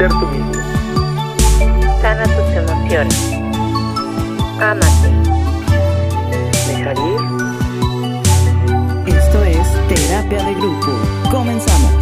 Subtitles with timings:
[0.00, 0.54] ser tú mismo.
[2.00, 3.32] Sana tus emociones.
[4.58, 5.10] Ámate.
[6.68, 7.20] Dejar ir.
[9.14, 10.90] Esto es Terapia de Grupo.
[11.30, 11.92] Comenzamos.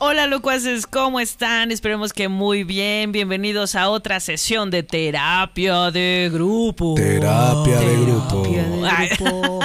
[0.00, 1.70] Hola locuaces, ¿cómo están?
[1.70, 3.12] Esperemos que muy bien.
[3.12, 6.96] Bienvenidos a otra sesión de terapia de grupo.
[6.96, 8.42] Terapia de grupo.
[8.42, 9.60] Terapia de grupo.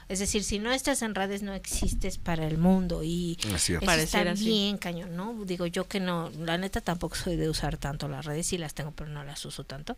[0.09, 3.83] Es decir, si no estás en redes no existes para el mundo y Así es.
[3.83, 4.45] eso está así.
[4.45, 5.35] bien cañón, ¿no?
[5.45, 8.73] Digo yo que no, la neta tampoco soy de usar tanto las redes, sí las
[8.73, 9.97] tengo pero no las uso tanto.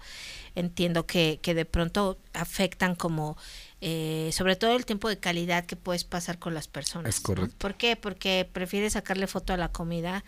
[0.54, 3.36] Entiendo que, que de pronto afectan como
[3.80, 7.14] eh, sobre todo el tiempo de calidad que puedes pasar con las personas.
[7.14, 7.26] Es ¿no?
[7.26, 7.56] correcto.
[7.58, 7.96] ¿Por qué?
[7.96, 10.24] Porque prefieres sacarle foto a la comida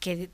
[0.00, 0.30] que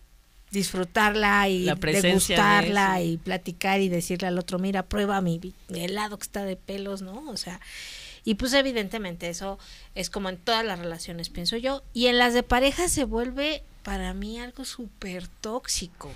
[0.51, 5.41] disfrutarla y La presencia de, degustarla y platicar y decirle al otro, mira, prueba mi
[5.69, 7.29] helado que está de pelos, ¿no?
[7.29, 7.61] O sea,
[8.25, 9.59] y pues evidentemente eso
[9.95, 11.83] es como en todas las relaciones, pienso yo.
[11.93, 16.11] Y en las de pareja se vuelve para mí algo súper tóxico.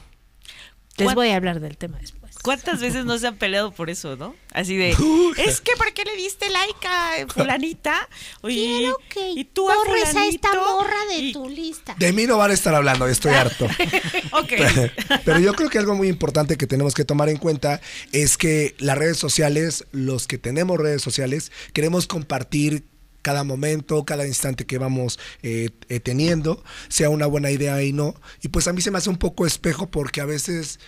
[1.01, 2.21] Les ¿Cuán- voy a hablar del tema después.
[2.43, 4.35] ¿Cuántas veces no se han peleado por eso, no?
[4.53, 4.91] Así de,
[5.37, 8.09] es que ¿por qué le diste like a fulanita?
[8.41, 11.95] Oye, Quiero que y tú a borres a esta morra de y- tu lista.
[11.99, 13.67] De mí no van a estar hablando, estoy harto.
[14.33, 14.53] Ok.
[15.25, 17.81] Pero yo creo que algo muy importante que tenemos que tomar en cuenta
[18.13, 22.85] es que las redes sociales, los que tenemos redes sociales, queremos compartir
[23.23, 28.15] cada momento, cada instante que vamos eh, eh, teniendo, sea una buena idea y no.
[28.43, 30.79] Y pues a mí se me hace un poco espejo porque a veces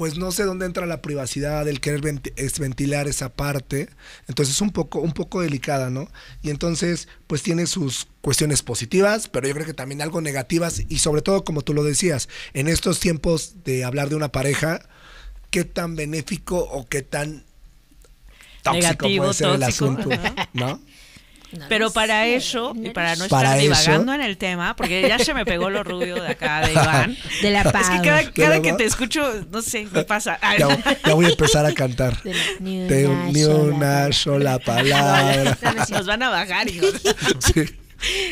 [0.00, 3.90] pues no sé dónde entra la privacidad, el querer es ventilar esa parte.
[4.28, 6.08] Entonces es un poco, un poco delicada, ¿no?
[6.40, 10.80] Y entonces, pues tiene sus cuestiones positivas, pero yo creo que también algo negativas.
[10.88, 14.88] Y sobre todo, como tú lo decías, en estos tiempos de hablar de una pareja,
[15.50, 17.44] qué tan benéfico o qué tan
[18.62, 20.08] tóxico Negativo, puede ser el asunto.
[20.54, 20.80] ¿no?
[21.52, 24.20] No Pero para sé, eso, y para no estar Para divagando eso.
[24.22, 27.16] en el tema, porque ya se me pegó lo rubio de acá de Iván.
[27.42, 30.38] De la Es que cada, ¿De cada que te escucho, no sé, me pasa.
[30.58, 30.68] Ya,
[31.04, 32.22] ya voy a empezar a cantar.
[32.22, 32.40] De la-
[33.32, 35.58] ni una sola palabra.
[35.90, 36.92] Nos van a bajar, hijos.
[37.40, 37.64] Sí.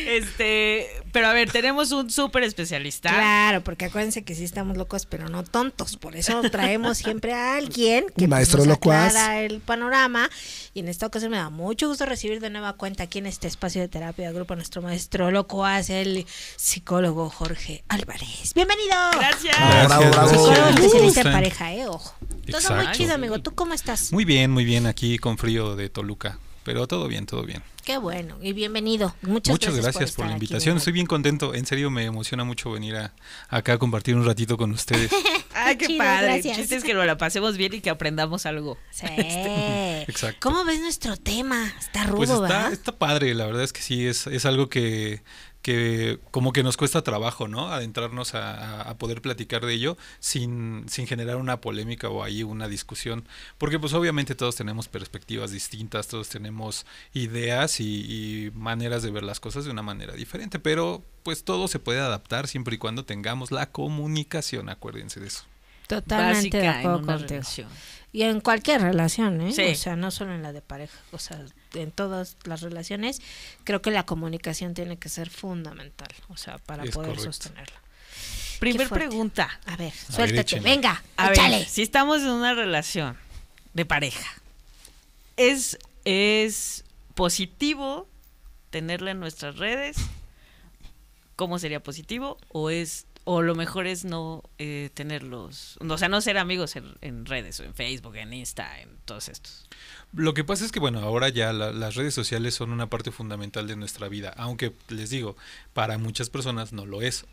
[0.07, 3.09] Este, pero a ver, tenemos un súper especialista.
[3.09, 5.97] Claro, porque acuérdense que sí estamos locos, pero no tontos.
[5.97, 9.09] Por eso traemos siempre a alguien que Un pues, maestro nos locuaz.
[9.15, 10.29] aclara el panorama.
[10.73, 13.47] Y en esta ocasión me da mucho gusto recibir de nueva cuenta aquí en este
[13.47, 18.53] espacio de terapia de grupo a nuestro maestro locuaz, el psicólogo Jorge Álvarez.
[18.53, 18.95] ¡Bienvenido!
[19.13, 19.57] Gracias.
[19.87, 20.29] Bravo, bravo.
[20.29, 21.87] Psicólogo Uh, especialista en pareja, ¿eh?
[21.87, 22.13] Ojo.
[22.51, 23.39] Todo muy chido, amigo.
[23.39, 24.11] ¿Tú cómo estás?
[24.11, 26.39] Muy bien, muy bien, aquí con frío de Toluca.
[26.69, 27.63] Pero todo bien, todo bien.
[27.83, 28.37] Qué bueno.
[28.43, 29.15] Y bienvenido.
[29.23, 30.77] Muchas, Muchas gracias, por, la invitación.
[30.77, 31.55] Estoy bien contento.
[31.55, 33.11] En serio, me emociona mucho venir a,
[33.47, 35.11] acá a compartir un ratito con ustedes.
[35.55, 36.27] Ay, qué Chido, padre.
[36.27, 36.57] gracias.
[36.59, 38.77] El chiste es que lo la pasemos bien y que aprendamos algo.
[38.91, 39.07] Sí.
[39.07, 40.37] Exacto.
[40.41, 41.73] ¿Cómo ves nuestro tema?
[41.79, 42.71] Está rudo, Pues está, ¿verdad?
[42.73, 45.23] está padre, la verdad es que sí, es, es algo que,
[45.61, 47.67] que como que nos cuesta trabajo, ¿no?
[47.67, 52.67] Adentrarnos a, a poder platicar de ello sin, sin generar una polémica o ahí una
[52.67, 53.25] discusión.
[53.57, 57.85] Porque pues obviamente todos tenemos perspectivas distintas, todos tenemos ideas y,
[58.47, 61.99] y maneras de ver las cosas de una manera diferente, pero pues todo se puede
[61.99, 65.43] adaptar siempre y cuando tengamos la comunicación, acuérdense de eso.
[65.87, 67.27] Totalmente de acuerdo una contigo.
[67.29, 67.67] relación.
[68.11, 69.51] Y en cualquier relación, ¿eh?
[69.53, 69.61] Sí.
[69.63, 71.39] O sea, no solo en la de pareja, o sea,
[71.75, 73.21] en todas las relaciones,
[73.63, 77.31] creo que la comunicación tiene que ser fundamental, o sea, para Es poder correcto.
[77.31, 77.75] sostenerla.
[78.59, 79.59] Primer pregunta.
[79.67, 81.59] A ver, suéltate, venga, A échale.
[81.59, 83.15] ver, si estamos en una relación
[83.73, 84.27] de pareja,
[85.37, 86.83] ¿es, es
[87.15, 88.09] positivo
[88.71, 89.97] tenerla en nuestras redes?
[91.35, 92.37] ¿Cómo sería positivo?
[92.49, 96.95] ¿O es o lo mejor es no eh, tenerlos, o sea, no ser amigos en,
[97.01, 99.67] en redes, o en Facebook, en Insta, en todos estos?
[100.13, 103.11] Lo que pasa es que, bueno, ahora ya la- las redes sociales son una parte
[103.11, 105.35] fundamental de nuestra vida, aunque les digo,
[105.73, 107.25] para muchas personas no lo es.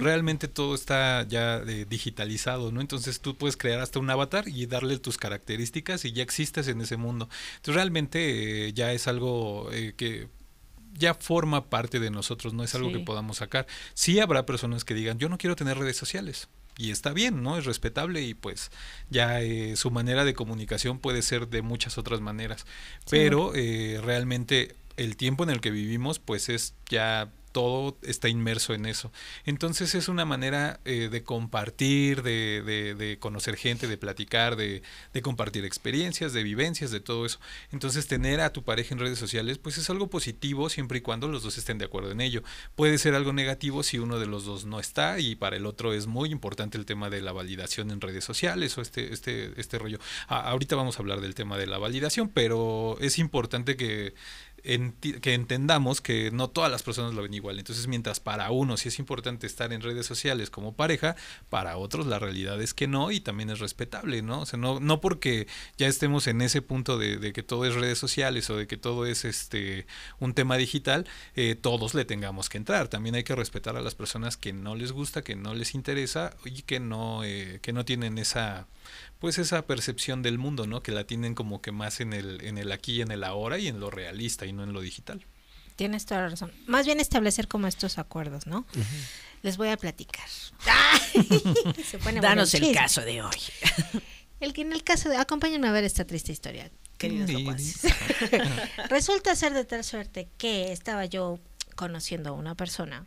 [0.00, 2.80] Realmente todo está ya eh, digitalizado, ¿no?
[2.80, 6.80] Entonces tú puedes crear hasta un avatar y darle tus características y ya existes en
[6.80, 7.28] ese mundo.
[7.56, 10.26] Entonces realmente eh, ya es algo que
[10.94, 12.94] ya forma parte de nosotros, no es algo Sí.
[12.98, 13.66] que podamos sacar.
[13.94, 16.48] Sí habrá personas que digan, yo no quiero tener redes sociales.
[16.76, 17.58] Y está bien, ¿no?
[17.58, 18.70] Es respetable y pues
[19.10, 22.64] ya eh, su manera de comunicación puede ser de muchas otras maneras.
[23.10, 28.74] Pero eh, realmente el tiempo en el que vivimos pues es ya todo está inmerso
[28.74, 29.12] en eso.
[29.44, 34.82] Entonces es una manera eh, de compartir, de, de- de conocer gente, de platicar, de,
[35.12, 37.38] de compartir experiencias, de vivencias, de todo eso.
[37.72, 41.28] Entonces tener a tu pareja en redes sociales pues es algo positivo siempre y cuando
[41.28, 42.42] los dos estén de acuerdo en ello.
[42.76, 45.92] Puede ser algo negativo si uno de los dos no está y para el otro
[45.92, 49.78] es muy importante el tema de la validación en redes sociales o este, este, este
[49.78, 49.98] rollo.
[50.28, 54.14] Ahorita vamos a hablar del tema de la validación, pero es importante que
[54.62, 57.58] que entendamos que no todas las personas lo ven igual.
[57.58, 61.16] Entonces, mientras para uno sí es importante estar en redes sociales como pareja,
[61.48, 64.40] para otros la realidad es que no y también es respetable, ¿no?
[64.42, 65.46] O sea, no, no porque
[65.76, 68.76] ya estemos en ese punto de, de que todo es redes sociales o de que
[68.76, 69.86] todo es este
[70.18, 71.06] un tema digital,
[71.36, 72.88] eh, todos le tengamos que entrar.
[72.88, 76.36] También hay que respetar a las personas que no les gusta, que no les interesa
[76.44, 78.66] y que no, eh, que no tienen esa
[79.20, 80.82] pues esa percepción del mundo, ¿no?
[80.82, 83.58] Que la tienen como que más en el, en el aquí y en el ahora
[83.58, 85.24] y en lo realista y no en lo digital.
[85.76, 86.52] Tienes toda la razón.
[86.66, 88.66] Más bien establecer como estos acuerdos, ¿no?
[89.42, 90.28] Les voy a platicar.
[91.84, 93.36] Se pone Danos el caso de hoy.
[94.40, 95.18] El que en el caso de...
[95.18, 97.82] Acompáñenme a ver esta triste historia, queridos locuaces.
[98.88, 101.38] Resulta ser de tal suerte que estaba yo
[101.76, 103.06] conociendo a una persona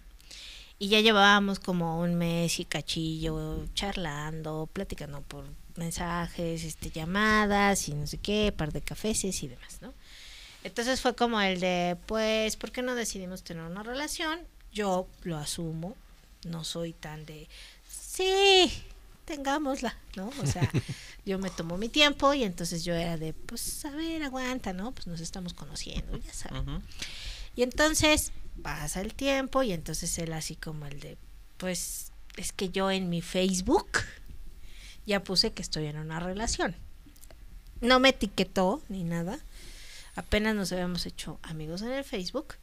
[0.77, 5.45] y ya llevábamos como un mes y cachillo charlando, platicando por
[5.77, 9.93] mensajes, este, llamadas y no sé qué, par de cafés y demás, ¿no?
[10.63, 14.39] Entonces fue como el de, pues, ¿por qué no decidimos tener una relación?
[14.71, 15.95] Yo lo asumo,
[16.45, 17.47] no soy tan de,
[17.89, 18.71] sí,
[19.25, 20.31] tengámosla, ¿no?
[20.41, 20.69] O sea,
[21.25, 24.91] yo me tomo mi tiempo y entonces yo era de, pues, a ver, aguanta, ¿no?
[24.91, 26.81] Pues nos estamos conociendo, ya saben.
[27.55, 28.31] Y entonces
[28.61, 31.17] pasa el tiempo y entonces él así como el de,
[31.57, 33.99] pues, es que yo en mi Facebook
[35.05, 36.75] ya puse que estoy en una relación.
[37.81, 39.39] No me etiquetó ni nada.
[40.15, 42.55] Apenas nos habíamos hecho amigos en el Facebook.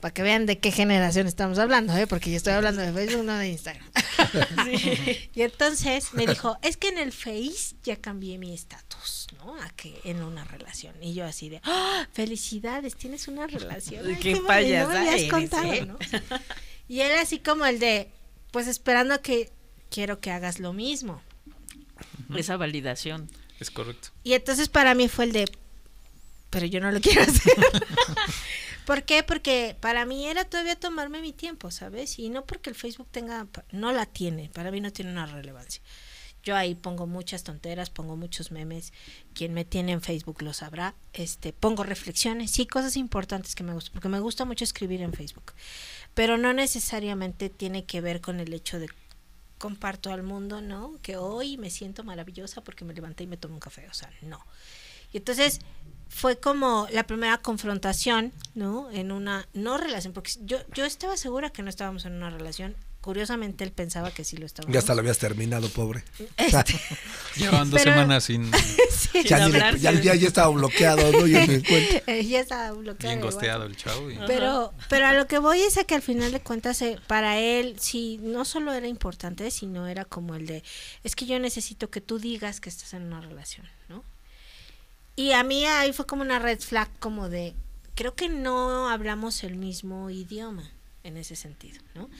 [0.00, 2.06] Para que vean de qué generación estamos hablando, ¿eh?
[2.06, 3.90] porque yo estoy hablando de Facebook, no de Instagram.
[5.34, 9.60] Y entonces me dijo, es que en el Face ya cambié mi estatus, ¿no?
[9.60, 10.94] A que en una relación.
[11.02, 12.06] Y yo así de, ¡Ah!
[12.12, 14.06] felicidades, tienes una relación.
[14.06, 15.86] Ay, Qué no eres, contado, ¿eh?
[15.86, 15.98] ¿no?
[16.88, 18.10] Y él así como el de,
[18.50, 19.50] pues esperando que
[19.90, 21.22] quiero que hagas lo mismo.
[22.34, 23.30] Esa validación.
[23.60, 24.08] Es correcto.
[24.22, 25.50] Y entonces para mí fue el de,
[26.50, 27.54] pero yo no lo quiero hacer.
[28.86, 29.22] ¿Por qué?
[29.22, 32.18] Porque para mí era todavía tomarme mi tiempo, ¿sabes?
[32.18, 35.82] Y no porque el Facebook tenga, no la tiene, para mí no tiene una relevancia.
[36.42, 38.94] Yo ahí pongo muchas tonteras, pongo muchos memes.
[39.34, 40.94] Quien me tiene en Facebook lo sabrá.
[41.12, 45.12] Este, pongo reflexiones, sí, cosas importantes que me gustan, porque me gusta mucho escribir en
[45.12, 45.52] Facebook.
[46.14, 48.88] Pero no necesariamente tiene que ver con el hecho de
[49.58, 50.94] comparto al mundo, ¿no?
[51.02, 54.10] Que hoy me siento maravillosa porque me levanté y me tomé un café, o sea,
[54.22, 54.44] no.
[55.12, 55.60] Y entonces
[56.08, 58.90] fue como la primera confrontación, ¿no?
[58.90, 62.76] En una no relación, porque yo yo estaba segura que no estábamos en una relación.
[63.00, 64.72] Curiosamente él pensaba que sí lo estábamos.
[64.74, 66.02] Ya hasta lo habías terminado, pobre.
[66.36, 66.74] Este,
[67.36, 68.50] Llevan dos Pero- semanas sin,
[68.90, 71.26] sí, Ya, le- ya, ya- ya estaba bloqueado, ¿no?
[71.26, 72.02] Yo me cuento.
[72.10, 72.98] eh, ya estaba bloqueado.
[73.16, 74.10] bien el gosteado el chavo.
[74.10, 76.98] y- Pero, pero a lo que voy es a que al final de cuentas, eh,
[77.06, 80.64] para él, sí, no solo era importante, sino era como el de,
[81.04, 84.02] es que yo necesito que tú digas que estás en una relación, ¿no?
[85.14, 87.54] Y a mí ahí fue como una red flag, como de,
[87.94, 90.68] creo que no hablamos el mismo idioma.
[91.04, 92.10] en ese sentido, ¿no?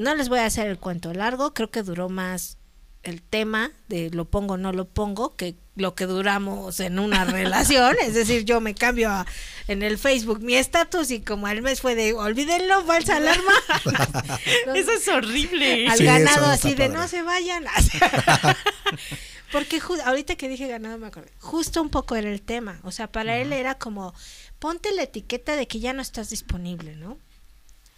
[0.00, 2.56] No les voy a hacer el cuento largo, creo que duró más
[3.02, 7.24] el tema de lo pongo o no lo pongo que lo que duramos en una
[7.38, 9.26] relación, es decir, yo me cambio a-
[9.68, 13.52] en el Facebook mi estatus y como al mes fue de olvídenlo, falsa alarma.
[14.74, 15.88] Eso es horrible.
[15.88, 16.88] al Sí, ganado así de padre.
[17.00, 17.64] no se vayan.
[19.52, 23.10] Porque ahorita que dije ganado me acordé, justo un poco era el tema, o sea,
[23.10, 24.14] para él era como
[24.60, 27.18] ponte la etiqueta de que ya no estás disponible, ¿no?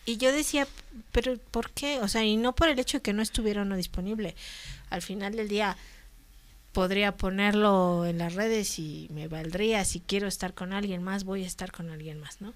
[0.04, 0.66] Y yo decía,
[1.12, 2.00] pero ¿por qué?
[2.00, 4.34] O sea, y no por el hecho de que no estuviera o no disponible.
[4.90, 5.76] Al final del día
[6.72, 11.44] podría ponerlo en las redes y me valdría, si quiero estar con alguien más, voy
[11.44, 12.54] a estar con alguien más, ¿no?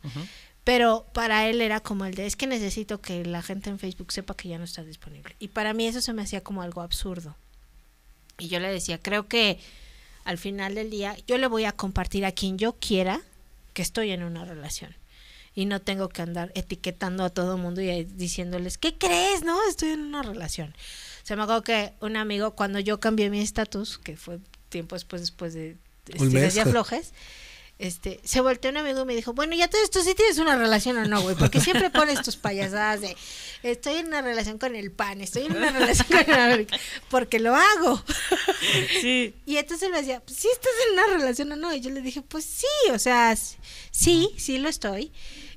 [0.65, 4.12] Pero para él era como el de, es que necesito que la gente en Facebook
[4.12, 5.37] sepa que ya no está disponible.
[5.38, 7.37] Y para mí eso se me hacía como algo absurdo.
[8.38, 9.61] Y yo le decía, creo que
[10.25, 13.21] al final del día yo le voy a compartir a quien yo quiera
[13.75, 14.95] que estoy en una relación.
[15.57, 19.43] Y no tengo que andar etiquetando a todo mundo y diciéndoles, ¿qué crees?
[19.43, 20.73] No, estoy en una relación.
[21.25, 25.23] Se me acuerdo que un amigo, cuando yo cambié mi estatus, que fue tiempo después,
[25.23, 25.77] después de
[26.15, 27.13] estiras y aflojes,
[27.79, 30.57] este, se volteó un amigo y me dijo, bueno, ya todo esto sí tienes una
[30.57, 33.17] relación o no, güey, porque siempre pones tus payasadas de,
[33.63, 36.79] estoy en una relación con el pan, estoy en una relación con el América,
[37.11, 38.03] porque lo hago.
[39.01, 39.35] Sí.
[39.45, 41.75] Y entonces me decía, pues, ¿sí estás en una relación o no?
[41.75, 43.37] Y yo le dije, pues sí, o sea,
[43.91, 45.13] sí, sí lo estoy.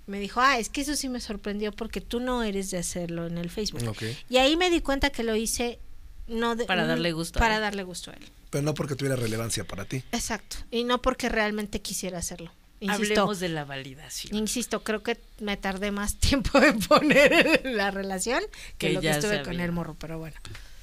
[0.09, 3.27] Me dijo, ah, es que eso sí me sorprendió porque tú no eres de hacerlo
[3.27, 3.87] en el Facebook.
[3.87, 4.03] Ok.
[4.29, 5.79] Y ahí me di cuenta que lo hice
[6.27, 7.61] no de- Para darle gusto a Para él.
[7.61, 8.23] darle gusto a él.
[8.49, 10.03] Pero no porque tuviera relevancia para ti.
[10.11, 10.57] Exacto.
[10.71, 12.51] Y no porque realmente quisiera hacerlo.
[12.81, 14.35] Insisto, Hablemos de la validación.
[14.35, 18.41] Insisto, creo que me tardé más tiempo en poner la relación
[18.77, 20.37] que, Que lo que estuve con el morro, pero bueno.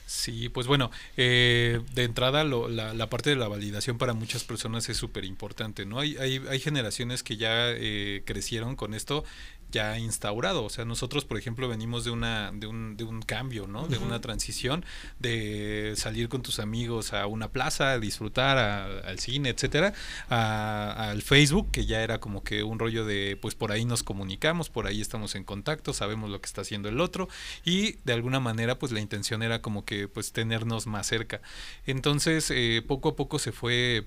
[0.08, 4.44] Sí, pues bueno, eh, de entrada lo- la, la parte de la validación para muchas
[4.44, 5.98] personas es súper importante, ¿no?
[5.98, 9.24] Hay, hay, hay generaciones que ya eh, crecieron con esto
[9.72, 13.66] ya instaurado, o sea, nosotros por ejemplo venimos de una de un, de un cambio,
[13.66, 13.86] ¿no?
[13.88, 14.84] De una transición
[15.18, 19.92] de salir con tus amigos a una plaza, a disfrutar a- al cine, etcétera,
[20.28, 24.02] a- al Facebook que ya era como que un rollo de pues por ahí nos
[24.02, 27.28] comunicamos, por ahí estamos en contacto, sabemos lo que está haciendo el otro
[27.64, 31.40] y de alguna manera pues la intención era como que pues tenernos más cerca.
[31.86, 34.06] Entonces eh, poco a poco se fue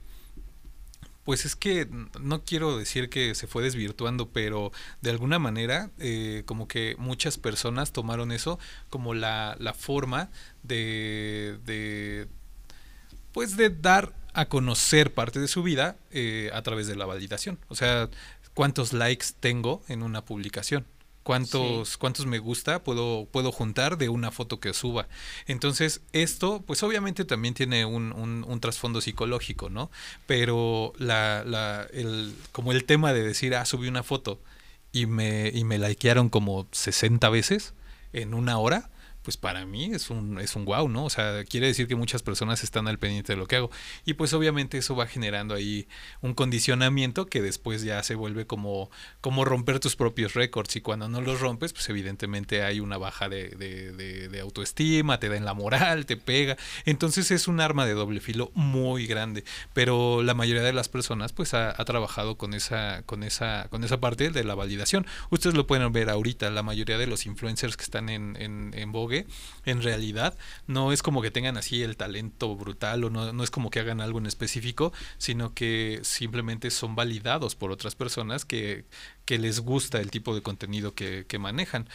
[1.30, 1.88] pues es que
[2.20, 4.72] no quiero decir que se fue desvirtuando, pero
[5.02, 8.58] de alguna manera eh, como que muchas personas tomaron eso
[8.90, 10.32] como la, la forma
[10.64, 12.28] de, de
[13.32, 17.60] pues de dar a conocer parte de su vida eh, a través de la validación.
[17.68, 18.10] O sea,
[18.56, 20.88] cuántos likes tengo en una publicación.
[21.30, 25.08] Cuántos, cuántos me gusta puedo, puedo juntar de una foto que suba.
[25.46, 29.92] Entonces, esto, pues obviamente también tiene un, un- un trasfondo psicológico, ¿no?
[30.26, 34.42] Pero la, la, el, como el tema de decir, ah, subí una foto
[34.92, 37.76] y me, y me likearon como 60 veces
[38.12, 38.90] en una hora,
[39.30, 41.06] pues para mí es un, es un wow, ¿no?
[41.06, 43.70] O sea, quiere decir que muchas personas están al pendiente de lo que hago.
[44.04, 45.88] Y pues obviamente eso va generando ahí
[46.22, 48.90] un condicionamiento que después ya se vuelve como,
[49.22, 50.76] como romper tus propios récords.
[50.78, 55.36] Y cuando no los rompes, pues evidentemente hay una baja de, de- autoestima, te da
[55.38, 56.58] en la moral, te pega.
[56.86, 59.44] Entonces es un arma de doble filo muy grande.
[59.76, 63.84] Pero la mayoría de las personas pues ha, ha trabajado con esa, con esa, con
[63.84, 65.06] esa parte de la validación.
[65.30, 68.92] Ustedes lo pueden ver ahorita, la mayoría de los influencers que están en, en, en
[68.92, 69.19] Vogue,
[69.66, 73.52] en realidad no es como que tengan así el talento brutal o no, no es
[73.52, 78.86] como que hagan algo en específico, sino que simplemente son validados por otras personas que,
[79.26, 81.88] que les gusta el tipo de contenido que, que manejan.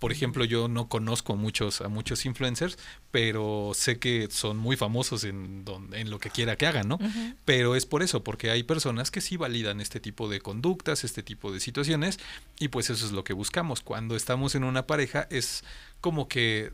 [0.00, 2.76] Por ejemplo, yo no conozco a muchos, a muchos influencers,
[3.10, 6.98] pero sé que son muy famosos en, don- en lo que quiera que hagan, ¿no?
[7.46, 11.22] Pero es por eso, porque hay personas que sí validan este tipo de conductas, este
[11.22, 12.18] tipo de situaciones,
[12.58, 13.80] y pues eso es lo que buscamos.
[13.80, 15.64] Cuando estamos en una pareja es
[16.04, 16.70] como que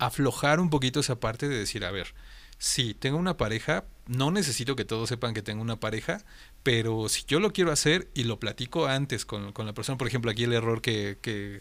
[0.00, 2.12] aflojar un poquito esa parte de decir, a ver,
[2.58, 6.24] si tengo una pareja, no necesito que todos sepan que tengo una pareja,
[6.64, 10.08] pero si yo lo quiero hacer y lo platico antes con, con la persona, por
[10.08, 11.60] ejemplo, aquí el error que, que,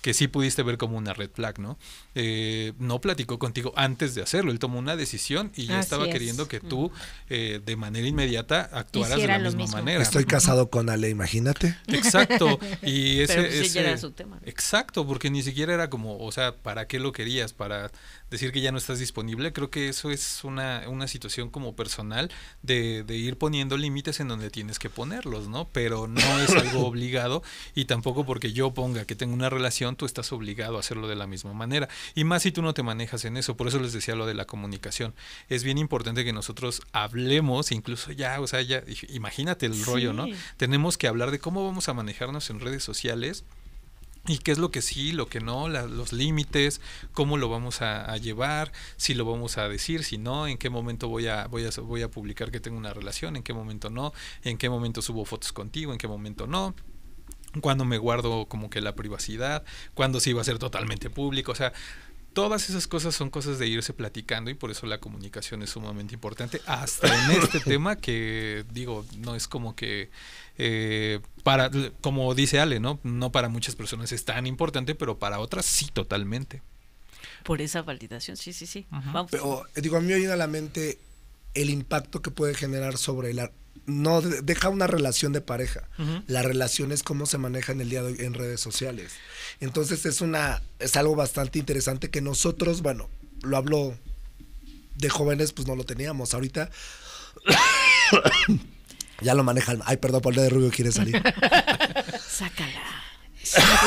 [0.00, 1.76] que sí pudiste ver como una red flag, ¿no?
[2.14, 6.06] Eh, no platicó contigo antes de hacerlo, él tomó una decisión y ya Así estaba
[6.06, 6.12] es.
[6.12, 6.92] queriendo que tú
[7.28, 9.76] eh, de manera inmediata actuaras Hiciera de la misma mismo.
[9.78, 10.02] manera.
[10.02, 11.76] Estoy casado con Ale, imagínate.
[11.88, 12.58] Exacto.
[12.82, 14.38] Y ese, Pero pues, ese era su tema.
[14.44, 17.52] Exacto, porque ni siquiera era como, o sea, ¿para qué lo querías?
[17.52, 17.90] Para
[18.30, 19.52] decir que ya no estás disponible.
[19.52, 22.30] Creo que eso es una, una situación como personal
[22.62, 25.68] de, de ir poniendo límites en donde tienes que ponerlos, ¿no?
[25.68, 27.42] Pero no es algo obligado
[27.74, 31.16] y tampoco porque yo ponga que tengo una relación, tú estás obligado a hacerlo de
[31.16, 31.88] la misma manera.
[32.14, 33.56] Y más si tú no te manejas en eso.
[33.56, 35.14] Por eso les decía lo de la comunicación.
[35.48, 40.26] Es bien importante que nosotros hablemos, incluso ya, o sea, ya, imagínate el rollo, ¿no?
[40.56, 43.44] Tenemos que hablar de cómo vamos a manejarnos en redes sociales
[44.28, 46.80] y qué es lo que sí, lo que no, la- los límites,
[47.12, 50.70] cómo lo vamos a, a llevar, si lo vamos a decir, si no, en qué
[50.70, 53.90] momento voy a, voy a voy a publicar que tengo una relación, en qué momento
[53.90, 54.12] no,
[54.44, 56.74] en qué momento subo fotos contigo, en qué momento no
[57.62, 61.54] cuando me guardo como que la privacidad, cuando sí va a ser totalmente público, o
[61.54, 61.72] sea,
[62.32, 66.14] todas esas cosas son cosas de irse platicando y por eso la comunicación es sumamente
[66.14, 70.10] importante, hasta en este tema que digo, no es como que
[70.56, 71.70] eh, para,
[72.00, 72.98] como dice Ale, ¿no?
[73.02, 76.62] No para muchas personas es tan importante, pero para otras sí totalmente.
[77.44, 78.86] Por esa validación, sí, sí, sí.
[78.90, 79.30] Vamos.
[79.30, 80.98] Pero, eh, digo, a mí me viene a la mente
[81.54, 83.50] el impacto que puede generar sobre la...
[83.88, 85.88] No, de- deja una relación de pareja.
[86.26, 89.12] La relación es cómo se maneja en el día de hoy en redes sociales.
[89.60, 93.08] Entonces es una es algo bastante interesante que nosotros, bueno,
[93.42, 93.96] lo hablo
[94.96, 96.34] de jóvenes, pues no lo teníamos.
[96.34, 96.70] Ahorita
[99.20, 99.80] ya lo manejan.
[99.84, 101.14] Ay, perdón, Paul de Rubio quiere salir.
[102.28, 102.82] Sácala.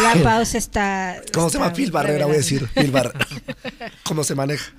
[0.01, 1.21] La pausa está.
[1.33, 1.73] ¿Cómo se llama?
[1.73, 2.67] Phil Barrera, voy a decir.
[2.73, 3.27] Phil Barrera.
[4.03, 4.73] ¿Cómo se maneja?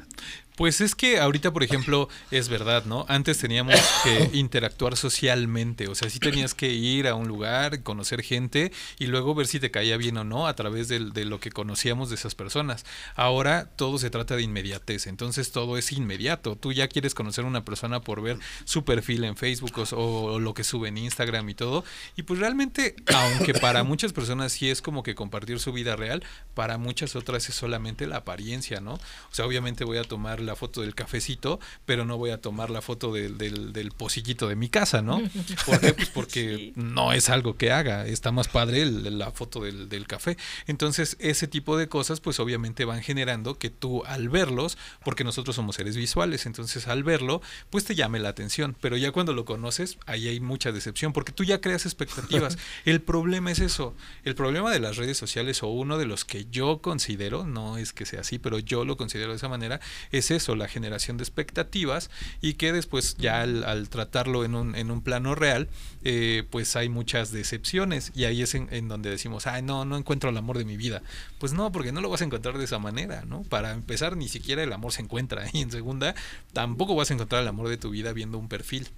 [0.57, 3.07] Pues es que ahorita, por ejemplo, es verdad, ¿no?
[3.09, 8.23] Antes teníamos que interactuar socialmente, o sea, sí tenías que ir a un lugar, conocer
[8.23, 11.51] gente y luego ver si te caía bien o no a través de, lo que
[11.51, 12.85] conocíamos de esas personas.
[13.15, 16.57] Ahora todo se trata de inmediatez, entonces todo es inmediato.
[16.57, 20.39] Tú ya quieres conocer a una persona por ver su perfil en Facebook o, o
[20.39, 21.83] lo que sube en Instagram y todo.
[22.15, 26.23] Y pues realmente, aunque para muchas personas sí es como que compartir su vida real,
[26.55, 28.95] para muchas otras es solamente la apariencia, ¿no?
[28.95, 32.71] O sea, obviamente voy a tomar la foto del cafecito, pero no voy a tomar
[32.71, 35.21] la foto del, del, del pocillito de mi casa, ¿no?
[35.67, 35.95] ¿Por qué?
[35.95, 40.07] Pues porque no es algo que haga, está más padre el- la foto del, del
[40.07, 40.37] café.
[40.67, 45.57] Entonces, ese tipo de cosas, pues obviamente van generando que tú al verlos, porque nosotros
[45.57, 49.45] somos seres visuales, entonces al verlo, pues te llame la atención, pero ya cuando lo
[49.45, 52.59] conoces, ahí hay mucha decepción, porque tú ya creas expectativas.
[52.85, 53.95] El problema es eso,
[54.25, 57.93] el problema de las redes sociales o uno de los que yo considero, no es
[57.93, 59.81] que sea así, pero yo lo considero de esa manera,
[60.11, 62.11] es eso, la generación de expectativas
[62.41, 65.69] y que después ya al, tratarlo en un, en un plano real,
[66.05, 69.97] eh, pues hay muchas decepciones y ahí es en, en donde decimos, ay, no, no
[69.97, 71.03] encuentro el amor de mi vida.
[71.39, 73.43] Pues no, porque no lo vas a encontrar de esa manera, ¿no?
[73.43, 76.15] Para empezar, ni siquiera el amor se encuentra y en segunda,
[76.53, 78.89] tampoco vas a encontrar el amor de tu vida viendo un perfil.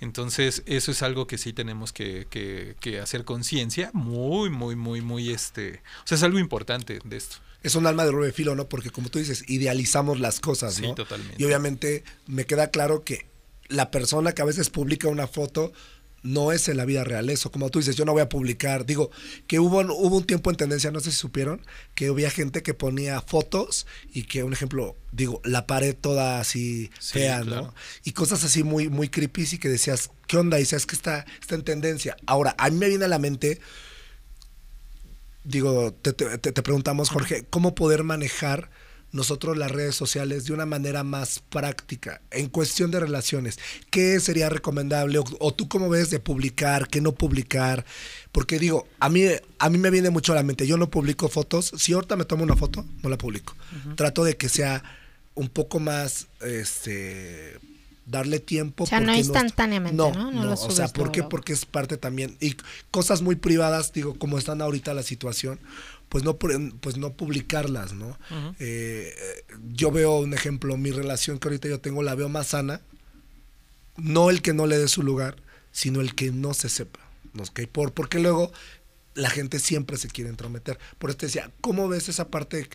[0.00, 5.00] Entonces, eso es algo que sí tenemos que, que, que hacer conciencia, muy, muy, muy,
[5.00, 7.36] muy, este, o sea, es algo importante de esto.
[7.62, 8.68] es un alma de doble filo, ¿no?
[8.68, 10.94] Porque como tú dices, idealizamos las cosas, Sí, ¿no?
[10.94, 11.34] totalmente.
[11.38, 13.26] Y obviamente me queda claro que
[13.68, 15.72] la persona que a veces publica una foto
[16.22, 17.50] no es en la vida real eso.
[17.50, 18.84] Como tú dices, yo no voy a publicar.
[18.86, 19.10] Digo,
[19.46, 21.60] que hubo, hubo un tiempo en tendencia, no sé si supieron,
[21.94, 26.90] que había gente que ponía fotos y que, un ejemplo, digo, la pared toda así
[26.98, 27.62] Sí, fea, claro.
[27.62, 27.74] ¿no?
[28.04, 30.58] Y cosas así muy, muy creepy y que decías, ¿qué onda?
[30.58, 32.16] Y decías que está, está en tendencia.
[32.26, 33.60] Ahora, a mí me viene a la mente
[35.44, 38.70] digo, te- te preguntamos, Jorge, ¿cómo poder manejar
[39.12, 43.58] nosotros las redes sociales de una manera más práctica en cuestión de relaciones?
[43.90, 45.18] ¿Qué sería recomendable?
[45.18, 47.84] O, o tú cómo ves de publicar, qué no publicar?
[48.32, 49.24] Porque digo, a mí,
[49.58, 52.24] a mí me viene mucho a la mente, yo no publico fotos, si ahorita me
[52.24, 53.56] tomo una foto, no la publico.
[53.96, 54.82] Trato de que sea
[55.34, 57.58] un poco más, este
[58.08, 60.12] darle tiempo O sea, no instantáneamente, ¿no?
[60.12, 61.22] No no, lo o sea subes ¿por qué?
[61.22, 62.56] porque es parte también y
[62.90, 65.60] cosas muy privadas digo como están ahorita la situación
[66.08, 68.18] pues no pu- pues no publicarlas no
[68.58, 69.14] Eh,
[69.72, 72.80] yo veo un ejemplo mi relación que ahorita yo tengo la veo más sana
[73.96, 75.36] no el que no le dé su lugar
[75.72, 77.00] sino el que no se sepa
[77.34, 77.42] ¿no?
[77.42, 78.52] Ok, por porque luego
[79.14, 80.78] la gente siempre se quiere entrometer.
[80.98, 82.68] Por eso te decía cómo ves esa parte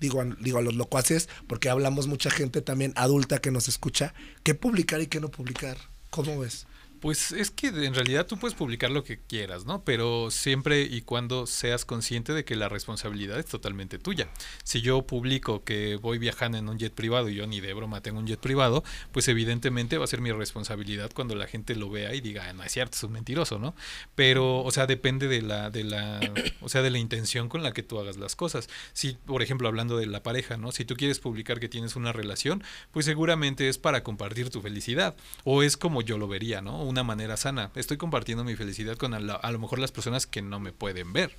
[0.00, 4.14] digo a, digo a los locuaces porque hablamos mucha gente también adulta que nos escucha
[4.42, 5.76] qué publicar y qué no publicar
[6.08, 6.66] cómo ves
[7.00, 9.82] Pues es que en realidad tú puedes publicar lo que quieras, ¿no?
[9.84, 14.28] Pero siempre y cuando seas consciente de que la responsabilidad es totalmente tuya.
[14.64, 18.02] Si yo publico que voy viajando en un jet privado y yo ni de broma
[18.02, 21.88] tengo un jet privado, pues evidentemente va a ser mi responsabilidad cuando la gente lo
[21.88, 23.74] vea y diga, "Ah, no es cierto, es un mentiroso, ¿no?
[24.14, 26.20] Pero, o sea, depende de la, de la,
[26.60, 28.68] o sea, de la intención con la que tú hagas las cosas.
[28.92, 30.70] Si, por ejemplo, hablando de la pareja, ¿no?
[30.70, 35.16] Si tú quieres publicar que tienes una relación, pues seguramente es para compartir tu felicidad.
[35.44, 36.89] O es como yo lo vería, ¿no?
[36.90, 37.70] Una manera sana.
[37.76, 40.72] Estoy compartiendo mi felicidad con a, la- a lo mejor las personas que no me
[40.72, 41.36] pueden ver.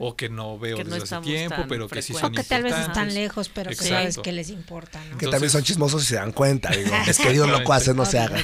[0.00, 2.42] O que no veo Que no desde hace tiempo, pero que sí O son que
[2.42, 5.04] tal vez están lejos, pero que sabes que les importa, ¿no?
[5.04, 8.18] que Entonces- también son chismosos y se dan cuenta digo es querido locuaces no se
[8.18, 8.42] hagan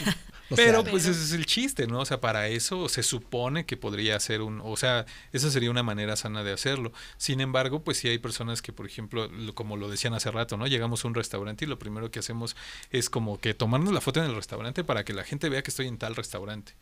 [0.55, 2.01] Pero pues ese es el chiste, ¿no?
[2.01, 5.83] O sea, para eso se supone que podría ser un, o sea, esa sería una
[5.83, 6.93] manera sana de hacerlo.
[7.19, 10.57] Sin embargo, pues sí hay personas que, por ejemplo, lo- como lo decían hace rato,
[10.57, 10.67] ¿no?
[10.67, 12.57] Llegamos a un restaurante y lo primero que hacemos
[12.91, 15.71] es como que tomarnos la foto en el restaurante para que la gente vea que
[15.71, 16.75] estoy en tal restaurante.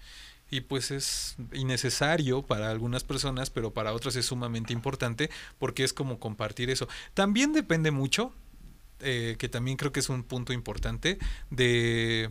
[0.50, 5.92] y pues es innecesario para algunas personas, pero para otras es sumamente importante porque es
[5.92, 6.88] como compartir eso.
[7.14, 8.32] También depende mucho,
[9.00, 11.18] eh, que también creo que es un punto importante,
[11.50, 12.30] de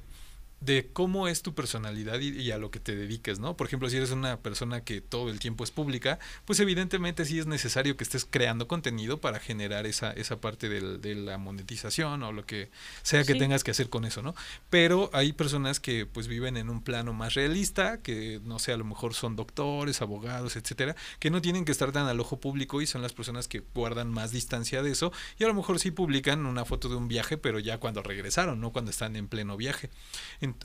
[0.66, 3.56] de cómo es tu personalidad y, y, a lo que te dediques, ¿no?
[3.58, 7.40] Por ejemplo, si eres una persona que todo el tiempo es pública, pues evidentemente sí
[7.40, 12.24] es necesario que estés creando contenido para generar esa, esa parte del, de la monetización
[12.24, 12.70] o lo que
[13.04, 13.40] sea que Sí.
[13.40, 14.36] tengas que hacer con eso, ¿no?
[14.70, 18.78] Pero hay personas que pues viven en un plano más realista, que no sé, a
[18.78, 22.82] lo mejor son doctores, abogados, etcétera, que no tienen que estar tan al ojo público
[22.82, 25.92] y son las personas que guardan más distancia de eso y a lo mejor sí
[25.92, 29.58] publican una foto de un viaje, pero ya cuando regresaron, no cuando están en pleno
[29.58, 29.90] viaje.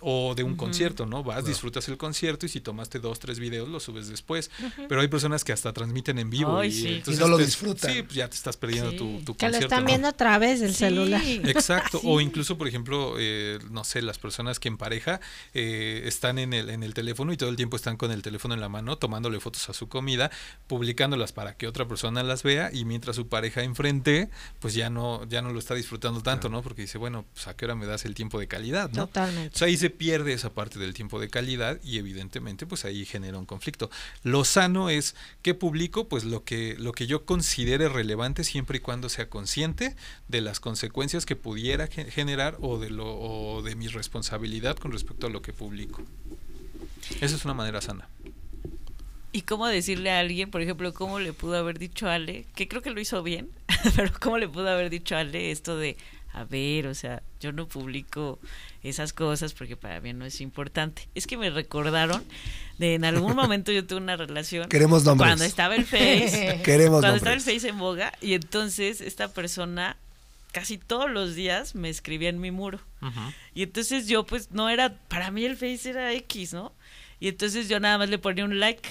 [0.00, 1.22] O de un concierto, ¿no?
[1.22, 4.50] Vas, disfrutas el concierto y si tomaste dos, tres videos, los subes después.
[4.88, 6.88] Pero hay personas que hasta transmiten en vivo Ay, y, sí.
[6.88, 7.92] entonces Y no lo te- disfrutan.
[7.92, 8.96] Sí, pues ya te estás perdiendo Sí.
[8.96, 9.66] tu, tu Que lo concierto.
[9.66, 9.86] están ¿no?
[9.86, 10.78] viendo a través del Sí.
[10.78, 11.22] celular.
[11.24, 12.06] Exacto, Sí.
[12.08, 15.20] o incluso, por ejemplo, eh, no sé, las personas que en pareja
[15.54, 18.54] eh, están en el, en el teléfono y todo el tiempo están con el teléfono
[18.54, 20.30] en la mano, tomándole fotos a su comida,
[20.66, 25.26] publicándolas para que otra persona las vea y mientras su pareja enfrente, pues ya no,
[25.28, 26.62] ya no lo está disfrutando tanto, ¿no?
[26.62, 29.06] Porque dice, bueno, pues a qué hora me das el tiempo de calidad, ¿no?
[29.06, 29.44] Totalmente.
[29.46, 33.38] Entonces ahí se pierde esa parte del tiempo de calidad y evidentemente pues ahí genera
[33.38, 33.90] un conflicto.
[34.22, 38.80] Lo sano es que publico pues lo que lo que yo considere relevante siempre y
[38.80, 39.96] cuando sea consciente
[40.28, 44.92] de las consecuencias que pudiera ge- generar o de lo o de mi responsabilidad con
[44.92, 46.02] respecto a lo que publico.
[47.20, 48.08] Esa es una manera sana.
[49.32, 52.66] ¿Y cómo decirle a alguien, por ejemplo, cómo le pudo haber dicho a Ale, que
[52.66, 53.48] creo que lo hizo bien,
[53.96, 55.96] pero cómo le pudo haber dicho a Ale esto de,
[56.32, 58.38] a ver, o sea, yo no publico
[58.82, 61.08] esas cosas porque para mí no es importante.
[61.14, 62.22] Es que me recordaron
[62.78, 65.28] de en algún momento yo tuve una relación Queremos nombres.
[65.28, 67.40] cuando estaba el Face, Queremos cuando estaba el.
[67.40, 69.96] Face en boga y entonces esta persona
[70.52, 72.80] casi todos los días me escribía en mi muro.
[73.54, 76.72] Y entonces yo pues no era, para mí el Face era X, ¿no?
[77.18, 78.88] Y entonces yo nada más le ponía un like.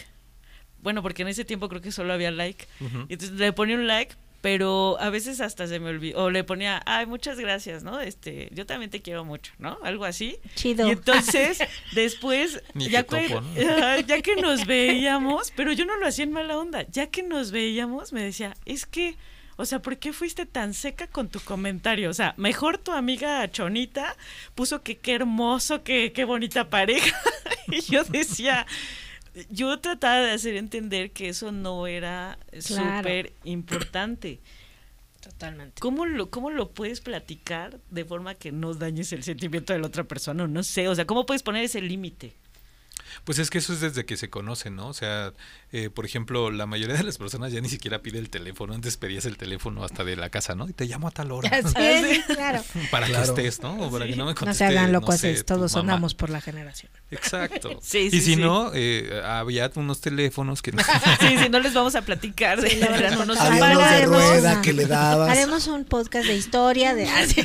[0.81, 2.67] Bueno, porque en ese tiempo creo que solo había like.
[3.09, 6.23] Y entonces le ponía un like, pero a veces hasta se me olvidó.
[6.23, 7.99] O le ponía, ay, muchas gracias, ¿no?
[7.99, 9.77] Este, yo también te quiero mucho, ¿no?
[9.83, 10.37] Algo así.
[10.55, 10.87] Chido.
[10.87, 11.59] Y entonces,
[11.93, 13.27] después, Ni ya que,
[14.07, 17.51] ya que nos veíamos, pero yo no lo hacía en mala onda, ya que nos
[17.51, 19.17] veíamos, me decía, es que,
[19.57, 22.09] o sea, ¿por qué fuiste tan seca con tu comentario?
[22.09, 24.15] O sea, mejor tu amiga Chonita
[24.55, 27.19] puso que qué hermoso, que qué bonita pareja.
[27.67, 28.65] y yo decía,
[29.49, 32.97] yo trataba de hacer entender que eso no era Claro.
[32.99, 34.39] súper importante.
[35.21, 35.79] Totalmente.
[35.81, 39.87] ¿Cómo lo, ¿Cómo lo puedes platicar de forma que no dañes el sentimiento de la
[39.87, 40.47] otra persona?
[40.47, 42.33] No sé, o sea, ¿cómo puedes poner ese límite?
[43.23, 44.87] Pues es que eso es desde que se conocen, ¿no?
[44.87, 45.33] O sea,
[45.71, 48.73] eh, por ejemplo, la mayoría de las personas ya ni siquiera pide el teléfono.
[48.73, 50.67] Antes pedías el teléfono hasta de la casa, ¿no?
[50.69, 51.49] Y te llamo a tal hora.
[51.49, 52.63] Así es, claro.
[52.91, 53.33] Para Claro.
[53.35, 53.79] que estés, ¿no?
[53.87, 56.13] O para que no me No conteste, se hagan no locuaces, sé, tu todos andamos
[56.15, 56.91] por la generación.
[57.11, 57.79] Exacto.
[57.89, 58.35] Sí, y sí, si sí.
[58.35, 60.81] no, eh, había unos teléfonos que no.
[61.19, 62.61] Sí, sí, no les vamos a platicar.
[62.61, 65.29] de- Ahora unos de haremos rueda que le dabas.
[65.29, 67.41] Haremos un podcast de historia de así.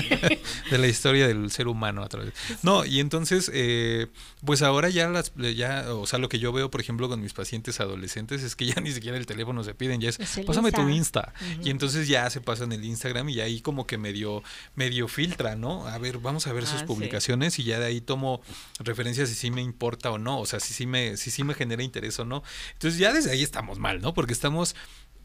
[0.71, 2.33] de la historia del ser humano a través.
[2.63, 4.07] No, y entonces, eh,
[4.45, 7.33] pues ahora ya las, ya, o sea, lo que yo veo, por ejemplo, con mis
[7.33, 10.89] pacientes adolescentes es que ya ni siquiera el teléfono se piden, ya es, pásame tu
[10.89, 11.33] Insta".
[11.63, 14.43] Y entonces ya se pasan el Instagram y ahí como que medio,
[14.75, 15.87] medio filtra, ¿no?
[15.87, 16.87] A ver, vamos a ver sus Ah, sí.
[16.87, 18.41] publicaciones y ya de ahí tomo
[18.79, 21.55] referencias si sí me importa o no, o sea, si sí me, si sí me
[21.55, 22.43] genera interés o no.
[22.73, 24.15] Entonces ya desde ahí estamos mal, ¿no?
[24.15, 24.75] Porque estamos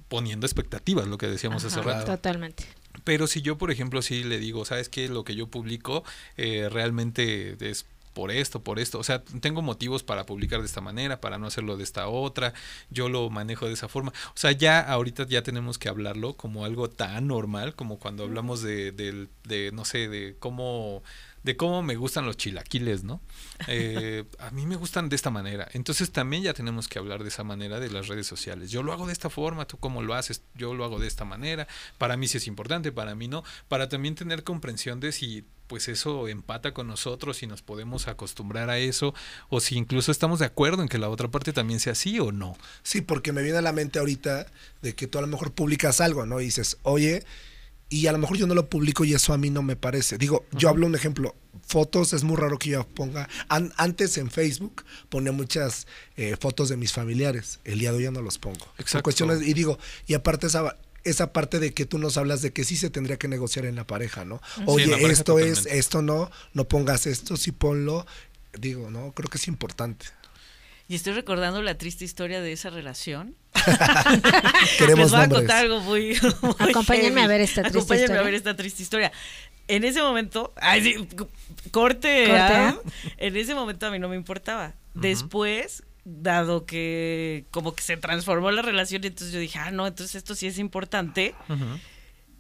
[0.08, 2.06] poniendo expectativas, lo que decíamos hace rato.
[2.06, 2.66] Totalmente.
[3.04, 5.08] Pero si yo, por ejemplo, sí le digo, ¿sabes qué?
[5.08, 6.04] Lo que yo publico
[6.38, 7.86] eh, realmente es
[8.20, 9.00] por esto, por esto.
[9.00, 12.54] O sea, tengo motivos para publicar de esta manera, para no hacerlo de esta otra.
[12.90, 14.12] Yo lo manejo de esa forma.
[14.36, 18.62] O sea, ya ahorita ya tenemos que hablarlo como algo tan normal como cuando hablamos
[18.62, 21.02] de, del- de no sé, de cómo
[21.44, 23.22] de cómo me gustan los chilaquiles, ¿no?
[23.68, 25.68] Eh, a mí me gustan de esta manera.
[25.74, 28.72] Entonces también ya tenemos que hablar de esa manera de las redes sociales.
[28.72, 31.26] Yo lo hago de esta forma, tú cómo lo haces, yo lo hago de esta
[31.26, 31.68] manera.
[31.98, 33.44] Para mí sí es importante, para mí no.
[33.68, 38.72] Para también tener comprensión de si pues eso empata con nosotros y nos podemos acostumbrar
[38.72, 39.14] a eso
[39.50, 42.32] o si incluso estamos de acuerdo en que la otra parte también sea así o
[42.32, 42.58] no.
[42.82, 44.48] Sí, porque me viene a la mente ahorita
[44.82, 46.42] de que tú a lo mejor publicas algo, ¿no?
[46.42, 47.24] Y dices, oye,
[47.90, 50.18] y a lo mejor yo no lo publico y eso a mí no me parece.
[50.18, 54.30] Digo, yo hablo un ejemplo, fotos, es muy raro que yo ponga, an- antes en
[54.32, 58.38] Facebook ponía muchas eh, fotos de mis familiares, el día de hoy ya no los
[58.38, 58.66] pongo.
[58.78, 59.04] Exacto.
[59.04, 60.76] cuestiones, y digo, y aparte esa...
[61.06, 63.78] Esa parte de que tú nos hablas de que sí se tendría que negociar en
[63.78, 64.42] la pareja, ¿no?
[64.66, 68.06] Oye, pareja esto es, esto no, no pongas esto, sí ponlo.
[68.60, 69.14] Digo, ¿no?
[69.14, 70.08] Creo que es importante.
[70.90, 73.36] Y estoy recordando la triste historia de esa relación.
[74.78, 75.30] Queremos Les voy a nombres.
[75.40, 76.18] contar algo muy.
[76.42, 77.22] muy Acompáñenme heavy.
[77.22, 78.22] a ver esta triste Acompáñenme historia.
[78.22, 79.12] a ver esta triste historia.
[79.68, 81.30] En ese momento, ay, sí, corte,
[81.72, 82.76] Corte, ¿ah?
[82.76, 82.92] ¿ah?
[83.18, 84.74] en ese momento a mí no me importaba.
[84.96, 90.16] Después, dado que como que se transformó la relación, entonces yo dije, ah, no, entonces
[90.16, 91.36] esto sí es importante.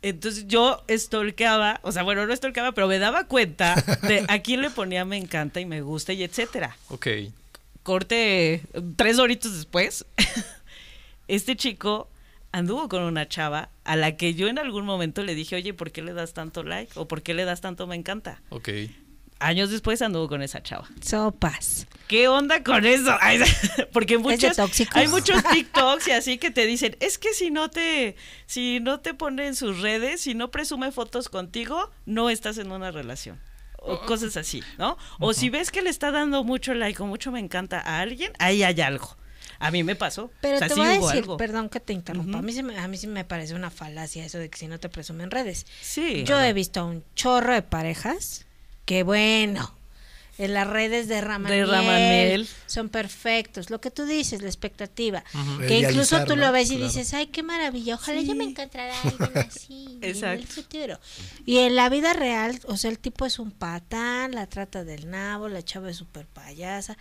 [0.02, 3.76] Entonces yo stalkeaba, o sea, bueno, no stalkeaba, pero me daba cuenta
[4.08, 6.76] de a quién le ponía me encanta y me gusta y etcétera.
[6.88, 7.08] Ok.
[7.84, 8.62] Corte
[8.96, 10.06] tres horitos después,
[11.28, 12.10] este chico
[12.52, 15.92] anduvo con una chava a la que yo en algún momento le dije, oye, ¿por
[15.92, 16.92] qué le das tanto like?
[16.96, 18.42] ¿O por qué le das tanto me encanta?
[18.50, 18.70] Ok.
[19.42, 20.90] Años después anduvo con esa chava.
[21.02, 21.88] Sopas.
[22.08, 23.16] ¿Qué onda con eso?
[23.22, 23.40] Ay,
[23.94, 24.96] porque muchos, tóxicos?
[24.98, 29.00] hay muchos TikToks y así que te dicen, es que si no te, si no
[29.00, 33.40] te pone en sus redes, si no presume fotos contigo, no estás en una relación.
[33.82, 34.98] O cosas así, ¿no?
[35.20, 38.32] O si ves que le está dando mucho like o mucho me encanta a alguien,
[38.40, 39.18] ahí hay algo.
[39.62, 40.32] A mí me pasó.
[40.42, 41.38] Pero O sea, te sí voy a decir, algo.
[41.38, 44.24] perdón que te interrumpa, a, mí sí me, a mí sí me parece una falacia
[44.26, 45.66] eso de que si no te presumen redes.
[45.82, 46.24] Sí.
[46.26, 48.46] Yo he visto a un chorro de parejas
[48.86, 49.74] que bueno,
[50.40, 52.48] en las redes de Ramanel, Ramanel.
[52.66, 53.70] son perfectos.
[53.70, 55.24] Lo que tú dices, la expectativa.
[55.68, 56.88] Que incluso tú lo ves y Claro.
[56.88, 59.86] dices, ay, qué maravilla, ojalá yo me encontrara alguien así.
[59.98, 60.48] en el Exacto.
[60.48, 61.00] futuro.
[61.46, 65.10] Y en la vida real, o sea, el tipo es un patán, la trata del
[65.12, 66.98] nabo, la chava es súper payasa.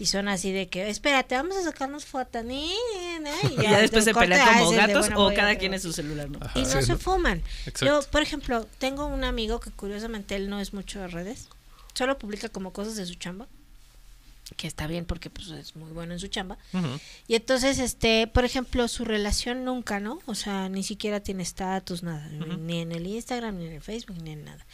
[0.00, 2.44] Y son así de que, espérate, vamos a sacarnos fotos.
[2.44, 2.68] ni,
[3.20, 5.80] ni", Y ya después se pelean ah, como de, gatos bueno, o cada quien en
[5.80, 6.38] su celular, ¿no?
[6.54, 6.98] Y no Sí, se ¿no?
[6.98, 7.42] fuman.
[7.66, 7.84] Exacto.
[7.84, 11.48] Yo, por ejemplo, tengo un amigo que curiosamente él no es mucho de redes,
[11.98, 13.48] solo publica como cosas de su chamba,
[14.56, 16.56] que está bien porque pues es muy bueno en su chamba.
[17.26, 20.20] Y entonces, este, por ejemplo, su relación nunca, ¿no?
[20.26, 23.82] O sea, ni siquiera tiene estatus, nada, ni- ni en el Instagram, ni en el
[23.82, 24.64] Facebook, ni en nada.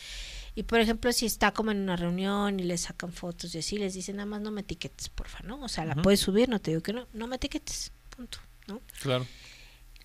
[0.54, 3.76] Y por ejemplo, si está como en una reunión y le sacan fotos y así,
[3.78, 5.60] les dicen nada más no me etiquetes, porfa, ¿no?
[5.64, 8.80] O sea, la puedes subir, no te digo que no, no me etiquetes, punto, ¿no?
[9.02, 9.26] Claro.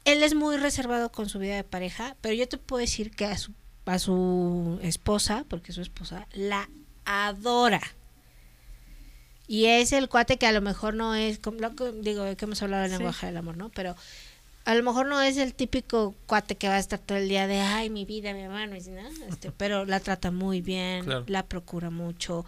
[0.06, 3.26] Él es muy reservado con su vida de pareja, pero yo te puedo decir que
[3.26, 3.54] a su,
[3.86, 6.68] a su esposa, porque es su esposa, la
[7.10, 7.82] adora.
[9.48, 12.46] Y es el cuate que a lo mejor no es, como lo que- digo que
[12.46, 12.98] hemos hablado del Sí.
[12.98, 13.70] lenguaje del amor, ¿no?
[13.70, 13.96] Pero
[14.66, 17.48] a lo mejor no es el típico cuate que va a estar todo el día
[17.48, 18.76] de, ay, mi vida, mi hermano.
[18.76, 18.92] Este,
[19.58, 21.26] pero la trata muy bien, Claro.
[21.28, 22.46] la procura mucho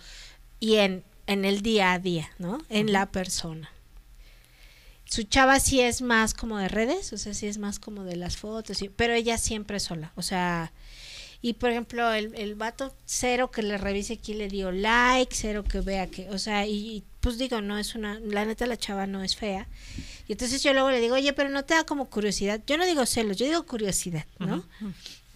[0.60, 2.60] y en, en el día a día, ¿no?
[2.70, 3.72] En la persona.
[5.06, 8.16] Su chava sí es más como de redes, o sea, sí es más como de
[8.16, 10.72] las fotos, pero ella siempre sola, o sea,
[11.42, 15.64] y por ejemplo, el, el vato cero que le revise quién le dio like, cero
[15.64, 18.78] que vea que, o sea, y, y, pues digo, no es una, la neta la
[18.78, 19.68] chava no es fea.
[20.28, 22.62] Y entonces yo luego le digo, oye, pero no te da como curiosidad.
[22.68, 24.64] Yo no digo celos, yo digo curiosidad, ¿no?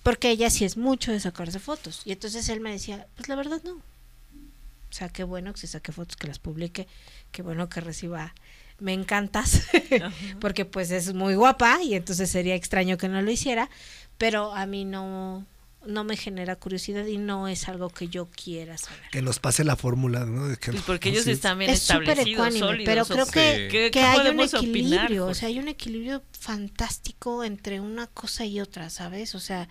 [0.03, 2.01] Porque ella sí es mucho de sacarse fotos.
[2.05, 3.73] Y entonces él me decía, pues la verdad no.
[3.73, 6.87] O sea, qué bueno que se saque fotos, que las publique,
[7.31, 8.33] qué bueno que reciba
[8.79, 9.67] me encantas,
[10.39, 13.69] porque pues es muy guapa y entonces sería extraño que no lo hiciera,
[14.17, 15.45] pero a mí no,
[15.86, 19.00] no me genera curiosidad y no es algo que yo quiera saber.
[19.12, 20.48] Que nos pase la fórmula, ¿no?
[20.48, 21.32] De que, Pues porque ellos sí.
[21.32, 22.86] están bien es súper establecidos, ecuánime, sólidos.
[22.86, 25.39] pero creo que, ¿Qué- que hay un opinar, equilibrio, o Jorge?
[25.39, 29.36] sea, hay un equilibrio fantástico entre una cosa y otra, ¿sabes?
[29.36, 29.67] O sea,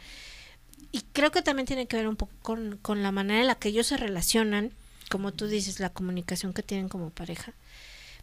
[0.93, 3.55] y creo que también tiene que ver un poco con, con la manera en la
[3.57, 4.71] que ellos se relacionan,
[5.11, 7.53] como tú dices, la comunicación que tienen como pareja.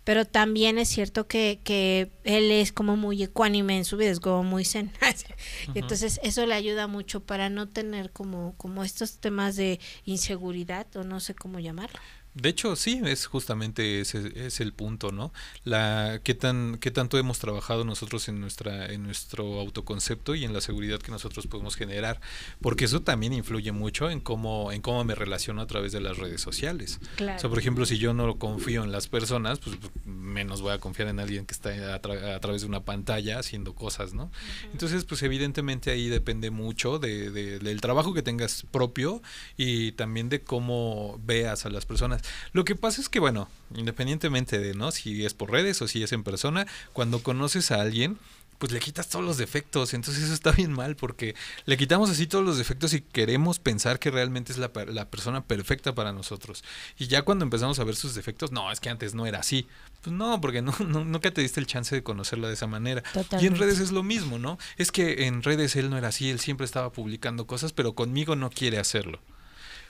[0.04, 4.20] Pero también es cierto que, que él es como muy ecuánime en su vida, es
[4.20, 4.92] como muy zen.
[5.76, 10.88] y entonces eso le ayuda mucho para no tener como, como estos temas de inseguridad
[10.96, 12.00] o no sé cómo llamarlo.
[12.34, 15.34] De hecho, sí, es justamente ese es el punto, ¿no?
[15.66, 20.54] La qué tan qué tanto hemos trabajado nosotros en nuestra en nuestro autoconcepto y en
[20.54, 22.22] la seguridad que nosotros podemos generar,
[22.62, 26.18] porque eso también influye mucho en cómo en cómo me relaciono a través de las
[26.18, 27.00] redes sociales.
[27.18, 27.38] Claro.
[27.38, 30.80] O sea, por ejemplo, si yo no confío en las personas, pues menos voy a
[30.80, 34.32] confiar en alguien que está a, tra- a través de una pantalla haciendo cosas, ¿no?
[34.72, 39.22] Entonces, pues evidentemente ahí depende mucho de, de- del trabajo que tengas propio
[39.58, 42.21] y también de cómo veas a las personas.
[42.54, 44.92] Lo que pasa es que, bueno, independientemente de, ¿no?
[44.92, 48.18] Si es por redes o si es en persona, cuando conoces a alguien,
[48.58, 51.34] pues le quitas todos los defectos, entonces eso está bien mal porque
[51.66, 55.44] le quitamos así todos los defectos y queremos pensar que realmente es la, la persona
[55.44, 56.64] perfecta para nosotros.
[57.00, 59.66] Y ya cuando empezamos a ver sus defectos, no, es que antes no era así.
[60.04, 63.02] Pues no, porque no, no- nunca te diste el chance de conocerla de esa manera.
[63.42, 64.60] Y en redes es lo mismo, ¿no?
[64.78, 68.36] Es que en redes él no era así, él siempre estaba publicando cosas, pero conmigo
[68.36, 69.20] no quiere hacerlo.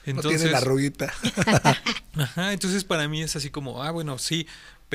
[0.06, 1.12] No tiene la arruguita.
[2.16, 4.46] Ajá, entonces para mí es así como, ah, bueno, sí,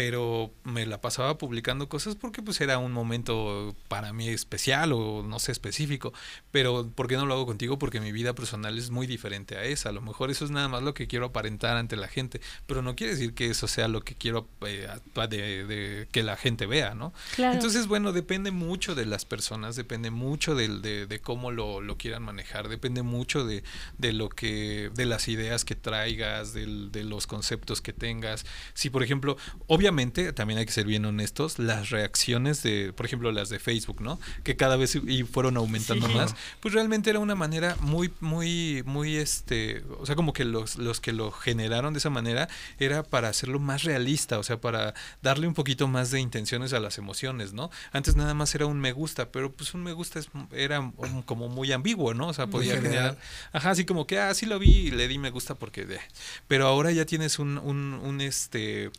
[0.08, 5.24] pero me la pasaba publicando cosas porque pues era un momento para mí especial o
[5.24, 6.14] no sé específico,
[6.52, 7.80] pero ¿por qué no lo hago contigo?
[7.80, 10.68] Porque mi vida personal es muy diferente a esa, a lo mejor eso es nada
[10.68, 13.88] más lo que quiero aparentar ante la gente, pero no quiere decir que eso sea
[13.88, 14.88] lo que quiero eh,
[15.32, 17.12] de, de que la gente vea, ¿no?
[17.36, 17.56] Claro.
[17.56, 21.98] Entonces, bueno, depende mucho de las personas, depende mucho del- de, de cómo lo, lo
[21.98, 23.64] quieran manejar, depende mucho de,
[23.98, 28.46] de lo que, de las ideas que traigas, del- de los conceptos que tengas.
[28.76, 29.87] Si, por ejemplo, obviamente,
[30.34, 34.20] también hay que ser bien honestos, las reacciones de, por ejemplo, las de Facebook, ¿no?
[34.44, 36.14] Que cada vez y fueron aumentando Sí.
[36.14, 40.78] más, pues realmente era una manera muy, muy, muy, este, o sea, como que los,
[40.78, 42.48] los que lo generaron de esa manera
[42.80, 46.80] era para hacerlo más realista, o sea, para darle un poquito más de intenciones a
[46.80, 47.70] las emociones, ¿no?
[47.92, 51.22] Antes nada más era un me gusta, pero pues un me gusta es- era um,
[51.24, 52.28] como muy ambiguo, ¿no?
[52.28, 53.18] O sea, podía generar,
[53.54, 56.00] ajá, así como que, ah, sí lo vi y le di me gusta porque, de.
[56.48, 58.92] pero ahora ya tienes un, un, un este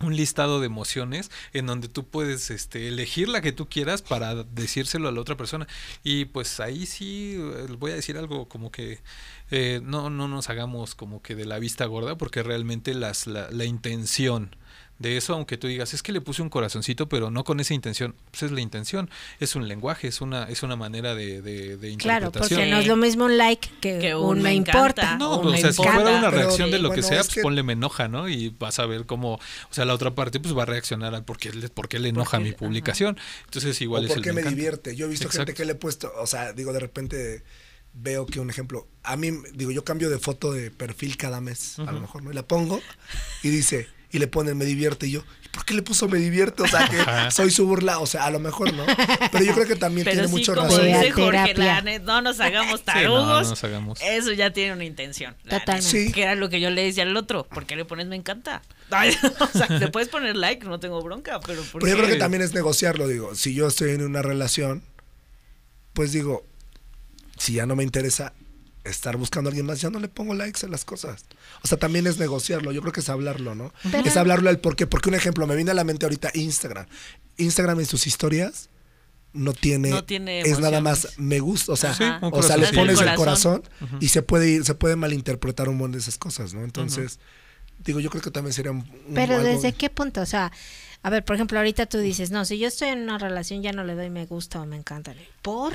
[0.00, 4.34] un listado de emociones en donde tú puedes este, elegir la que tú quieras para
[4.44, 5.66] decírselo a la otra persona.
[6.04, 9.00] Y pues ahí sí eh, voy a decir algo como que
[9.50, 13.50] eh, no, no nos hagamos como que de la vista gorda porque realmente las, la,
[13.50, 14.54] la intención
[14.98, 17.74] de eso, aunque tú digas, es que le puse un corazoncito, pero no con esa
[17.74, 21.76] intención, pues es la intención, es un lenguaje, es una, es una manera de, de,
[21.76, 22.60] de Claro, interpretación.
[22.60, 25.02] porque no es lo mismo un like que, Que un, un me me importa.
[25.02, 25.16] encanta.
[25.18, 26.00] No, o pues, o me sea, si importa.
[26.00, 28.28] fuera una Pero, reacción de lo que sea, es pues que- ponle me enoja, ¿no?
[28.28, 31.24] Y vas a ver cómo, o sea, la otra parte pues va a reaccionar al
[31.24, 33.18] por qué le, por qué le enoja mi publicación.
[33.44, 34.56] Entonces igual o es por el qué me encanta.
[34.56, 34.96] divierte.
[34.96, 37.42] Yo he visto gente que le he puesto, o sea, digo, de repente
[37.98, 41.78] veo que un ejemplo, a mí, digo, yo cambio de foto de perfil cada mes,
[41.78, 42.30] a lo mejor, ¿no?
[42.30, 42.80] Y la pongo
[43.42, 46.18] y dice, y le ponen me divierte y yo, ¿y por qué le puso me
[46.18, 46.62] divierte?
[46.62, 47.30] O sea, que Ajá.
[47.30, 48.84] soy su burla, o sea, a lo mejor, ¿no?
[49.30, 50.86] Pero yo creo que también Pero tiene sí, mucho como razón.
[50.86, 53.42] Dice Jorge, no nos hagamos Sí, no, tarugos.
[53.44, 54.00] no nos hagamos.
[54.00, 55.36] Eso ya tiene una intención.
[55.44, 55.82] Totalmente.
[55.82, 56.12] Sí.
[56.12, 57.46] Que era lo que yo le decía al otro.
[57.46, 58.62] ¿Por qué le pones me encanta?
[58.90, 62.14] Ay, o sea, le puedes poner like, no tengo bronca, pero ¿por Pero yo creo
[62.14, 64.82] que también es negociarlo, digo, si yo estoy en una relación,
[65.92, 66.46] pues digo,
[67.36, 68.32] si ya no me interesa
[68.88, 71.24] estar buscando a alguien más, ya no le pongo likes a las cosas.
[71.62, 73.72] O sea, también es negociarlo, yo creo que es hablarlo, ¿no?
[73.90, 76.30] Pero- Es hablarlo al por qué, porque un ejemplo, me viene a la mente ahorita
[76.34, 76.86] Instagram.
[77.36, 78.68] Instagram en sus historias
[79.32, 82.68] no tiene, No tiene es nada más me gusta, o sea, Sí, o sea, le
[82.72, 83.62] pones el El corazón
[84.00, 86.64] y se puede ir, se puede malinterpretar un montón de esas cosas, ¿no?
[86.64, 87.18] Entonces,
[87.84, 90.22] digo, yo creo que también sería un, un- Pero algo- ¿desde qué punto?
[90.22, 90.50] O sea,
[91.02, 93.72] a ver, por ejemplo, ahorita tú dices, no, si yo estoy en una relación ya
[93.72, 95.14] no le doy me gusta o me encanta.
[95.42, 95.74] ¿Por?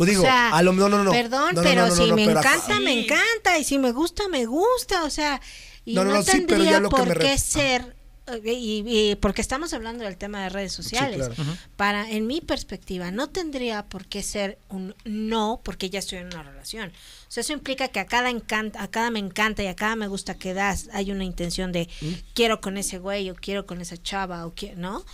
[0.00, 1.10] O digo, o sea, a lo no, no, no.
[1.10, 3.58] Perdón, No, no, pero no, si me pero- encanta, me encanta.
[3.58, 5.02] Y si me gusta, me gusta.
[5.04, 5.40] O sea,
[5.84, 7.97] y No, sí, tendría por qué ser.
[8.44, 11.28] Y, y porque estamos hablando del tema de redes sociales.
[11.28, 11.56] claro.
[11.76, 16.26] Para, en mi perspectiva, no tendría por qué ser un no porque ya estoy en
[16.26, 16.92] una relación.
[17.28, 19.96] O sea, eso implica que a cada encanta, a cada me encanta y a cada
[19.96, 21.88] me gusta que das hay una intención de
[22.34, 25.04] quiero con ese güey o quiero con esa chava o quiero, ¿no?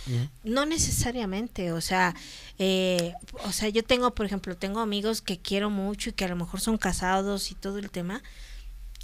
[0.43, 2.15] No necesariamente, o sea,
[2.57, 6.29] eh, o sea, yo tengo, por ejemplo, tengo amigos que quiero mucho y que a
[6.29, 8.23] lo mejor son casados y todo el tema.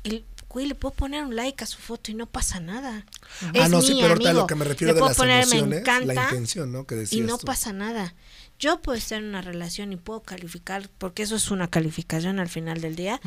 [0.04, 0.24] Y,
[0.66, 3.06] le puedo poner un like a su foto y no pasa nada.
[3.42, 5.18] Ah, Es no, sí, mi pero ahorita lo que me refiero Le de puedo las
[5.18, 6.86] poner me emociones, la encanta intención, ¿no?
[6.86, 7.46] Que decías y no tú.
[7.46, 8.14] pasa nada.
[8.60, 12.50] Yo puedo estar en una relación y puedo calificar, porque eso es una calificación al
[12.50, 13.20] final del día,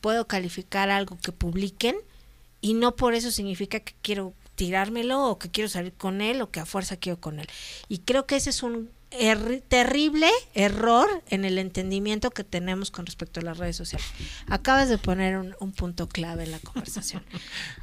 [0.00, 1.96] puedo calificar algo que publiquen
[2.60, 6.50] y no por eso significa que quiero tirármelo o que quiero salir con él o
[6.50, 7.46] que a fuerza quiero con él.
[7.88, 13.06] Y creo que ese es un erri- terrible error en el entendimiento que tenemos con
[13.06, 14.06] respecto a las redes sociales.
[14.48, 17.22] Acabas de poner un, un punto clave en la conversación.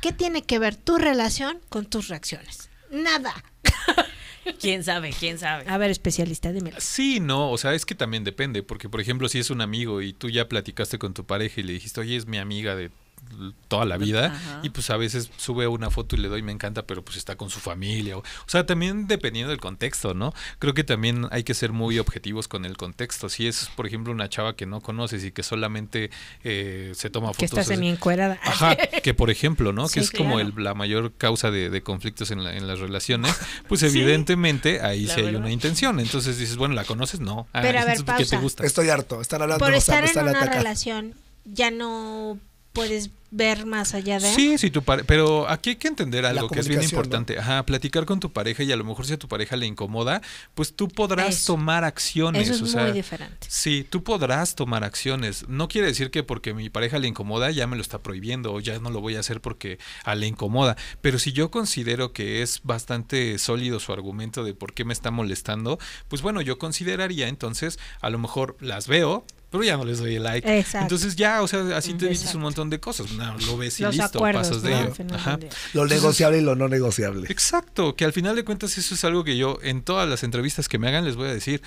[0.01, 2.69] ¿Qué tiene que ver tu relación con tus reacciones?
[2.91, 3.33] Nada.
[4.59, 5.13] ¿Quién sabe?
[5.17, 5.65] ¿Quién sabe?
[5.69, 6.77] A ver, especialista, dímelo.
[6.79, 10.01] Sí, no, o sea, es que también depende, porque por ejemplo, si es un amigo
[10.01, 12.89] y tú ya platicaste con tu pareja y le dijiste, oye, es mi amiga de
[13.67, 14.59] toda la vida, Ajá.
[14.63, 17.35] y pues a veces sube una foto y le doy me encanta, pero pues está
[17.37, 18.17] con su familia.
[18.17, 20.33] O, o sea, también dependiendo del contexto, ¿no?
[20.59, 23.29] Creo que también hay que ser muy objetivos con el contexto.
[23.29, 26.11] Si es, por ejemplo, una chava que no conoces y que solamente
[26.43, 27.37] eh, se toma fotos.
[27.39, 28.39] Que estás así- semi encuerada.
[28.43, 29.87] Ajá, que por ejemplo, ¿no?
[29.87, 32.79] Sí, que es como el- la mayor causa de, de conflictos en, la- en las
[32.79, 33.33] relaciones,
[33.69, 35.39] pues evidentemente ahí sí hay verdad.
[35.41, 35.99] una intención.
[35.99, 37.19] Entonces dices, bueno, ¿la conoces?
[37.21, 37.47] No.
[37.53, 38.41] Ah, Pero a ver, entonces, ¿qué te pausa.
[38.43, 38.65] gusta?
[38.65, 42.37] Estoy harto, están hablando, Por estar en una relación ya no
[42.73, 44.33] puedes ver más allá de.
[44.33, 47.39] Sí, sí, tu pare- pero aquí hay que entender algo que es bien importante.
[47.39, 50.21] Ajá, platicar con tu pareja y a lo mejor si a tu pareja le incomoda,
[50.53, 51.53] pues tú podrás Eso.
[51.53, 52.43] tomar acciones.
[52.43, 53.47] Eso es o muy sea, diferente.
[53.49, 55.47] Sí, tú podrás tomar acciones.
[55.47, 58.59] No quiere decir que porque mi pareja le incomoda ya me lo está prohibiendo o
[58.59, 60.75] ya no lo voy a hacer porque a le incomoda.
[60.99, 65.09] Pero si yo considero que es bastante sólido su argumento de por qué me está
[65.09, 65.79] molestando,
[66.09, 70.15] pues bueno, yo consideraría entonces, a lo mejor las veo, pero ya no les doy
[70.15, 70.57] el like.
[70.59, 70.85] Exacto.
[70.85, 73.11] Entonces ya, o sea, así te evitas un montón de cosas.
[73.11, 74.79] No, lo ves y Los listo, acuerdos, pasas de ¿no?
[74.79, 74.93] ello.
[75.13, 75.37] Ajá.
[75.73, 77.27] Lo Entonces- negociable y lo no negociable.
[77.29, 80.67] Exacto, que al final de cuentas eso es algo que yo en todas las entrevistas
[80.67, 81.61] que me hagan les voy a decir.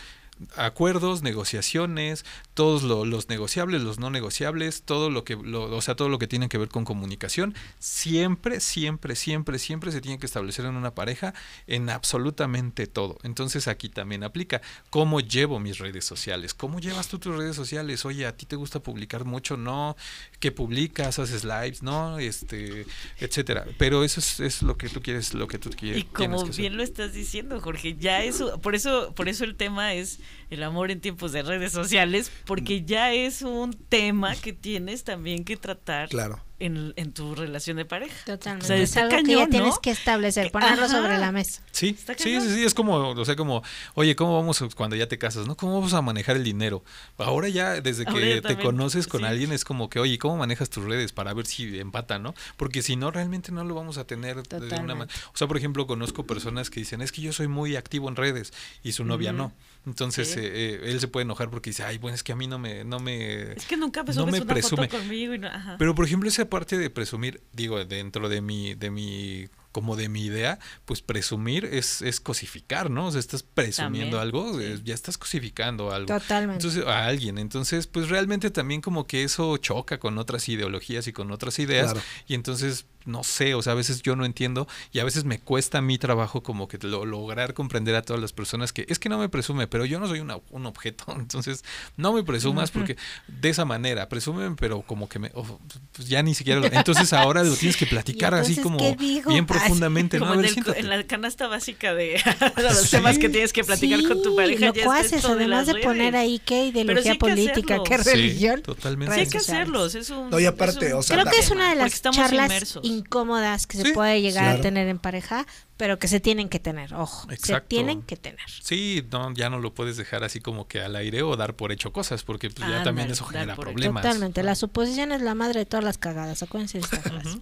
[0.56, 2.24] Acuerdos, negociaciones,
[2.54, 6.18] todos lo- los negociables, los no negociables, todo lo que, lo- o sea, todo lo
[6.18, 10.74] que tiene que ver con comunicación, siempre, siempre, siempre, siempre se tiene que establecer en
[10.76, 11.34] una pareja
[11.66, 13.18] en absolutamente todo.
[13.22, 14.60] Entonces aquí también aplica
[14.90, 18.04] cómo llevo mis redes sociales, cómo llevas tú tus redes sociales.
[18.04, 19.96] Oye, a ti te gusta publicar mucho, no,
[20.40, 22.86] que publicas, haces lives, no, este,
[23.18, 23.66] etcétera.
[23.78, 26.00] Pero eso es, es lo que tú quieres, lo que tú quieres.
[26.00, 26.56] Y como hacer.
[26.56, 30.18] bien lo estás diciendo, Jorge, ya eso, por eso, por eso el tema es
[30.50, 35.44] el amor en tiempos de redes sociales, porque ya es un tema que tienes también
[35.44, 36.40] que tratar Claro.
[36.66, 38.14] En, en tu relación de pareja.
[38.24, 38.64] Totalmente.
[38.64, 39.80] O sea, es está algo que cañón, ya tienes ¿no?
[39.80, 41.00] que establecer, Que- ponerlo ajá.
[41.02, 41.62] sobre la mesa.
[41.72, 43.62] Sí, Está sí, sí, sí, es como, o sea, como,
[43.94, 45.56] oye, ¿cómo vamos cuando ya te casas, no?
[45.56, 46.84] ¿Cómo vamos a manejar el dinero?
[47.18, 49.26] Ahora ya, desde Ahora que ya te conoces con sí.
[49.26, 52.34] alguien, es como que, oye, ¿cómo manejas tus redes para ver si empatan, no?
[52.56, 54.94] Porque si no, realmente no lo vamos a tener de una Totalmente.
[54.94, 55.18] manera.
[55.32, 58.16] O sea, por ejemplo, conozco personas que dicen, es que yo soy muy activo en
[58.16, 58.52] redes
[58.82, 59.38] y su novia Ujú.
[59.38, 59.52] no.
[59.86, 60.40] Entonces, Sí.
[60.40, 62.58] eh, eh, él se puede enojar porque dice, ay, bueno, es que a mí no
[62.58, 64.88] me, no me, Es que nunca me no me una presume.
[64.88, 65.76] foto conmigo y no, ajá.
[65.78, 70.08] Pero por ejemplo, esa parte de presumir, digo, dentro de mi, de mi, como de
[70.08, 73.08] mi idea, pues presumir es, es cosificar, ¿no?
[73.08, 74.64] O sea, estás presumiendo También, algo, sí.
[74.64, 76.06] eh, ya estás cosificando algo.
[76.06, 76.64] Totalmente.
[76.64, 77.38] Entonces, a alguien.
[77.38, 81.92] Entonces, pues realmente también como que eso choca con otras ideologías y con otras ideas.
[81.92, 82.06] Claro.
[82.28, 85.38] Y entonces, no sé, o sea, a veces yo no entiendo y a veces me
[85.40, 89.10] cuesta mi trabajo como que lo- lograr comprender a todas las personas que es que
[89.10, 91.04] no me presume, pero yo no soy una- un objeto.
[91.18, 91.64] Entonces,
[91.98, 92.96] no me presumas porque
[93.28, 95.58] de esa manera, presúmeme, pero como que me, oh,
[95.92, 99.46] pues ya ni siquiera lo- Entonces ahora lo tienes que platicar ¿Y así como bien
[99.50, 100.18] Ah, profundamente.
[100.18, 100.26] ¿no?
[100.26, 102.20] Como A en, el- la canasta básica de
[102.56, 102.90] los Sí.
[102.90, 104.60] temas que tienes que platicar con tu pareja.
[104.60, 108.10] ya locuaces, esto de además de poner ahí qué ideología hay que política, qué Sí,
[108.10, 108.62] religión.
[108.62, 109.14] totalmente.
[109.14, 109.94] Sí, hay que hacerlos.
[109.94, 112.00] Es un, No, y aparte, es un o sea, Creo que es una de las
[112.02, 112.84] charlas inmersos.
[112.84, 114.58] incómodas que se Sí, puede llegar claro.
[114.58, 115.46] a tener en pareja,
[115.76, 118.38] pero que se tienen que tener, ojo, se tienen que tener.
[118.62, 121.72] Sí, no, ya no lo puedes dejar así como que al aire o dar por
[121.72, 124.02] hecho cosas, porque pues, ya también eso genera problemas.
[124.02, 127.38] Totalmente, la suposición es la madre de todas las cagadas, acuérdense de esta frase.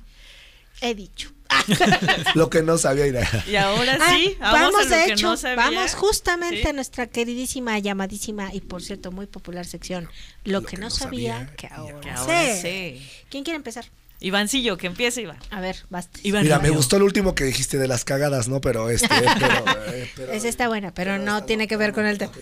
[0.80, 1.30] He dicho.
[2.34, 5.12] Lo que no sabía ir Y ahora Ah, sí, vamos, vamos a lo de que
[5.12, 5.57] hecho, no sabía.
[5.57, 6.68] vamos justamente Sí.
[6.68, 10.09] a nuestra queridísima, llamadísima y por cierto muy popular sección,
[10.44, 12.61] lo, que, no sabía, que ahora, Que ahora sé.
[13.00, 13.09] sí.
[13.30, 13.84] ¿Quién quiere empezar?
[14.20, 15.38] Ivancillo, que empiece, Iván.
[15.50, 16.20] A ver, basta.
[16.22, 18.61] Iván Mira, me gustó el último que dijiste de las cagadas, ¿no?
[18.61, 19.09] Pero este,
[19.40, 22.32] pero, eh, pero- Esa está buena, pero no tiene que ver con el tema.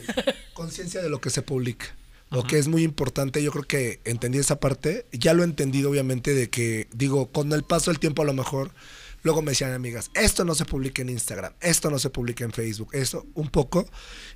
[0.52, 1.86] Conciencia de lo que se publica.
[2.30, 5.06] Lo que es muy importante, yo creo que entendí esa parte.
[5.10, 8.34] Ya lo he entendido, obviamente, de que, digo, con el paso del tiempo a lo
[8.34, 8.72] mejor,
[9.22, 12.52] luego me decían amigas, esto no se publica en Instagram, esto no se publica en
[12.52, 13.88] Facebook, eso un poco.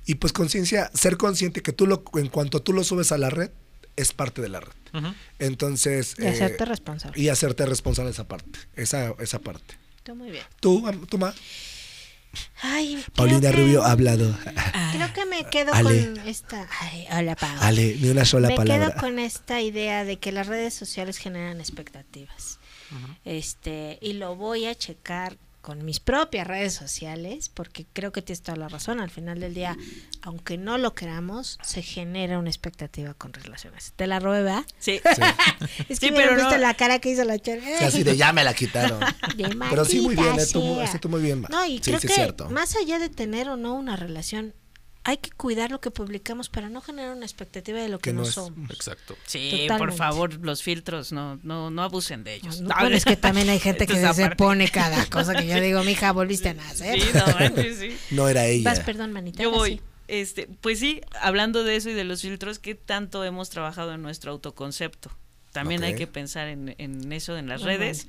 [0.05, 3.29] Y pues conciencia, ser consciente que tú lo, en cuanto tú lo subes a la
[3.29, 3.51] red,
[3.95, 4.73] es parte de la red.
[4.93, 5.13] Ujú.
[5.39, 6.15] Entonces...
[6.19, 7.21] Y eh, hacerte responsable.
[7.21, 9.75] y hacerte responsable de esa parte, esa, esa parte.
[9.97, 10.43] Está muy bien.
[10.59, 11.33] Tú, tú, Ma.
[12.61, 14.37] Ay, Paulina que- Rubio ha hablado.
[14.93, 16.05] Creo que me quedo Ale.
[16.13, 16.67] con esta.
[16.81, 17.55] Ay, hola, Pau.
[17.61, 18.89] Ale, ni una sola me palabra.
[18.89, 22.59] quedo con esta idea de que las redes sociales generan expectativas.
[23.23, 28.43] Este, y lo voy a checar con mis propias redes sociales, porque creo que tienes
[28.43, 28.99] toda la razón.
[28.99, 29.75] Al final del día,
[30.21, 33.91] aunque no lo queramos, se genera una expectativa con relaciones.
[33.95, 34.63] ¿Te la robé, ¿verdad?
[34.77, 35.01] Sí.
[35.89, 37.61] Es Sí, que pero pero visto no- la cara que hizo la chava.
[37.79, 38.99] Sí, así de ya me la quitaron.
[39.37, 41.43] De Pero sí, muy bien, este tú muy bien.
[41.49, 42.47] No, y Sí, creo sí, que cierto.
[42.51, 44.53] más allá de tener o no una relación,
[45.07, 48.13] hay que cuidar lo que publicamos para no generar una expectativa de lo que, Que
[48.13, 48.71] no, somos.
[48.71, 49.15] Exacto.
[49.27, 52.59] Sí, por favor, los filtros, no, no, no abusen de ellos.
[52.61, 55.83] No, bueno, es que también hay gente que se pone cada cosa que yo digo,
[55.83, 56.99] mija, volviste a nacer.
[56.99, 57.97] Sí, no manches, sí.
[58.09, 58.71] No era ella.
[58.71, 59.43] Vas, perdón, manita.
[59.43, 59.79] Yo voy.
[60.07, 64.01] Este, pues sí, hablando de eso y de los filtros, ¿qué tanto hemos trabajado en
[64.01, 65.11] nuestro autoconcepto?
[65.51, 68.07] También hay que pensar en, en eso en las Muy redes.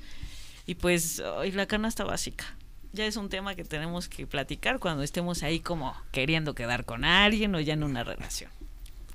[0.65, 2.57] Y pues, ay, la canasta básica.
[2.93, 7.05] Ya es un tema que tenemos que platicar cuando estemos ahí como queriendo quedar con
[7.05, 8.49] alguien o ya en una relación.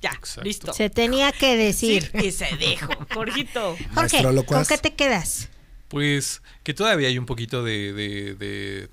[0.00, 0.42] Ya, Exacto.
[0.42, 0.72] listo.
[0.72, 2.10] Se tenía que Sí, decir.
[2.22, 2.88] y se dijo.
[3.14, 3.76] Jorgito.
[3.94, 5.48] Jorge, ¿con qué te quedas?
[5.88, 8.88] Pues que todavía hay un poquito de, de, de,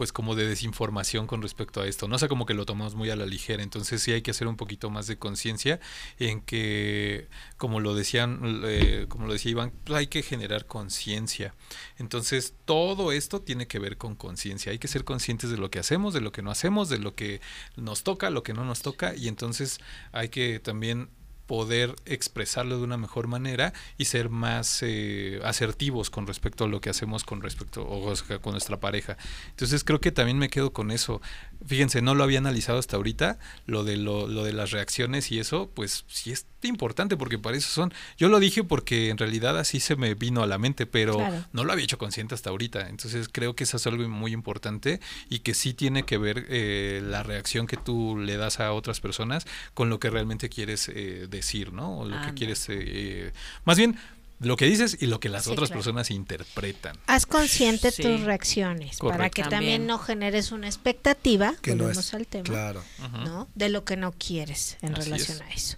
[0.00, 2.16] pues como de desinformación con respecto a esto, ¿no?
[2.16, 4.46] O sea, como que lo tomamos muy a la ligera, entonces sí hay que hacer
[4.46, 5.78] un poquito más de conciencia
[6.18, 7.28] en que,
[7.58, 11.54] como lo decían, eh, como lo decía Iván, pues hay que generar conciencia.
[11.98, 15.80] Entonces, todo esto tiene que ver con conciencia, hay que ser conscientes de lo que
[15.80, 17.42] hacemos, de lo que no hacemos, de lo que
[17.76, 19.80] nos toca, lo que no nos toca, y entonces
[20.12, 21.10] hay que también
[21.50, 26.80] poder expresarlo de una mejor manera y ser más eh, asertivos con respecto a lo
[26.80, 29.16] que hacemos con respecto o con nuestra pareja.
[29.48, 31.20] Entonces creo que también me quedo con eso.
[31.66, 35.38] Fíjense, no lo había analizado hasta ahorita, lo de lo, lo de las reacciones y
[35.38, 37.92] eso, pues sí es importante porque para eso son.
[38.18, 41.44] Yo lo dije porque en realidad así se me vino a la mente, pero Claro.
[41.52, 42.88] no lo había hecho consciente hasta ahorita.
[42.88, 47.02] Entonces creo que eso es algo muy importante y que sí tiene que ver eh,
[47.04, 51.26] la reacción que tú le das a otras personas con lo que realmente quieres eh,
[51.28, 51.98] decir, ¿no?
[52.00, 53.32] O lo que quieres, eh, eh,
[53.64, 53.96] más bien
[54.40, 55.78] lo que dices y lo que las Sí, otras claro.
[55.80, 56.96] personas interpretan.
[57.06, 58.02] Haz consciente Sí.
[58.02, 59.60] tus reacciones para que también.
[59.60, 59.86] También.
[59.86, 62.14] no generes una expectativa, Que no volvemos es.
[62.14, 62.82] al tema, Claro.
[63.54, 65.42] De lo que no quieres en Así relación es.
[65.42, 65.76] a eso.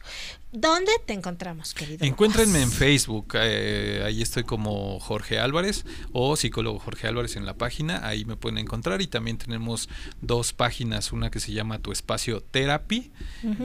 [0.54, 2.04] ¿Dónde te encontramos, querido?
[2.04, 2.70] Encuéntrenme en?
[2.70, 8.26] Facebook, eh, ahí estoy como Jorge Álvarez o psicólogo Jorge Álvarez en la página, ahí
[8.26, 9.88] me pueden encontrar y también tenemos
[10.20, 13.10] dos páginas, una que se llama Tu Espacio Therapy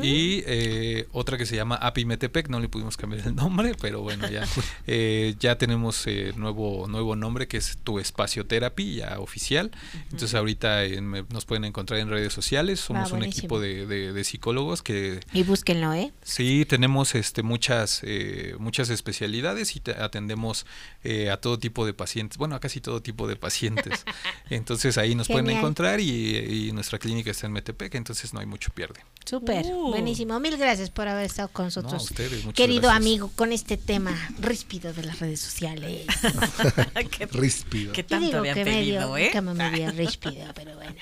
[0.01, 4.01] y eh, otra que se llama Api Metepec, no le pudimos cambiar el nombre, pero
[4.01, 4.45] bueno, ya,
[4.87, 9.71] eh, ya tenemos eh, nuevo, nuevo nombre que es Tu Espacio Therapy, ya oficial,
[10.05, 14.13] entonces ahorita eh, me- nos pueden encontrar en redes sociales, somos un equipo de, de-
[14.13, 16.13] de psicólogos que Y búsquenlo, ¿eh?
[16.23, 20.67] Sí, tenemos este, muchas, eh, muchas especialidades y te- atendemos
[21.03, 24.05] eh, a todo tipo de pacientes, bueno, a casi todo tipo de pacientes.
[24.51, 28.45] Entonces ahí nos pueden encontrar y, y nuestra clínica está en Metepec, entonces no hay
[28.45, 28.99] mucho pierde.
[29.25, 29.89] Súper, Uh.
[29.89, 30.39] buenísimo.
[30.39, 32.03] Mil gracias por haber estado con No, a nosotros.
[32.11, 32.97] ustedes, muchas Querido gracias.
[33.01, 36.05] amigo, con este tema ríspido de las redes sociales.
[37.17, 37.91] qué, Ríspido.
[37.91, 39.29] qué tanto digo habían que pedido, medio, ¿eh?
[39.31, 40.93] que me medio ríspido, pero bueno.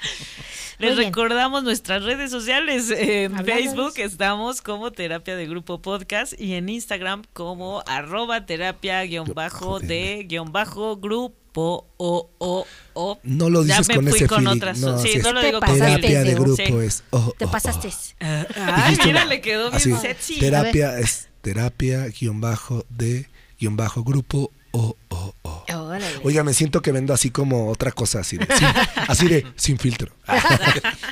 [0.78, 1.14] Les Muy bien.
[1.14, 2.90] recordamos nuestras redes sociales.
[2.92, 3.46] En Háblanos.
[3.64, 9.80] Facebook estamos como Terapia de Grupo Podcast y en Instagram como arroba terapia guion bajo
[9.80, 13.20] de guion bajo grupo o o o.
[13.24, 14.80] No lo dices ya me con fui ese con feeling, otras.
[14.80, 16.86] no, sí, no lo Te digo con pasaste Terapia de grupo Sí.
[16.86, 17.04] es.
[17.12, 17.90] oh, Te oh, pasaste.
[18.20, 20.40] Ah, Ay, Dijiste mira, una- le quedó bien así, sexy.
[20.40, 23.28] Terapia es terapia guion bajo de
[23.60, 24.96] guion bajo grupo o.
[25.74, 26.20] Órale.
[26.24, 28.68] Oiga, me siento que vendo así como otra cosa, así de, sin,
[29.08, 30.14] así de sin filtro.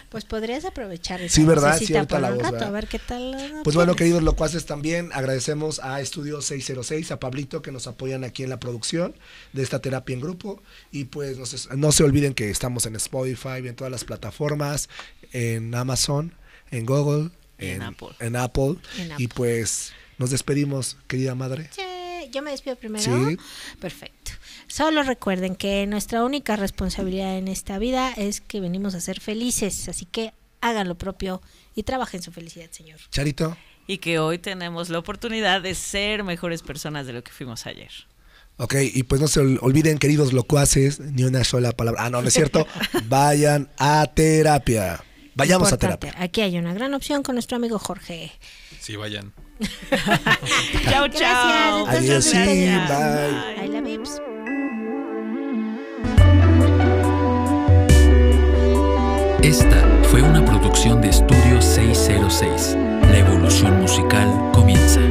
[0.09, 1.77] Pues podrías aprovechar esa Sí, ¿verdad?
[1.79, 3.31] Sí, ahorita la a ver qué tal.
[3.31, 8.23] lo Pues bueno, queridos locuaces, también agradecemos a Estudio 606, a Pablito, que nos apoyan
[8.23, 9.15] aquí en la producción
[9.53, 10.61] de esta terapia en grupo.
[10.91, 14.03] Y pues no se, no se olviden que estamos en Spotify, y en todas las
[14.03, 14.87] plataformas,
[15.31, 16.35] en Amazon,
[16.69, 18.09] en Google, Y en en, Apple.
[18.19, 18.75] en Apple.
[18.99, 19.29] En Y Apple.
[19.35, 21.69] pues nos despedimos, querida madre.
[21.75, 23.03] Sí, yo me despido primero.
[23.03, 23.37] Sí.
[23.79, 24.31] Perfecto.
[24.67, 29.87] Solo recuerden que nuestra única responsabilidad en esta vida es que venimos a ser felices,
[29.89, 31.41] así que hagan lo propio
[31.75, 32.99] y trabajen su felicidad, Señor.
[33.11, 33.55] Charito.
[33.85, 37.91] Y que hoy tenemos la oportunidad de ser mejores personas de lo que fuimos ayer.
[38.57, 42.05] Ok, y pues no se ol- olviden, queridos locuaces, ni una sola palabra.
[42.05, 42.65] Ah, no, no es cierto.
[43.09, 45.03] Vayan a terapia.
[45.35, 46.13] Vayamos a terapia.
[46.19, 48.31] Aquí hay una gran opción con nuestro amigo Jorge.
[48.79, 49.33] Sí, vayan.
[49.89, 51.79] Chao, Gracias, chao.
[51.79, 52.89] entonces Adiós, sí, despedimos.
[52.89, 53.65] bye.
[53.65, 54.32] I love yous.
[59.43, 62.77] Esta fue una producción de Estudio 606.
[63.11, 65.01] La evolución musical comienza.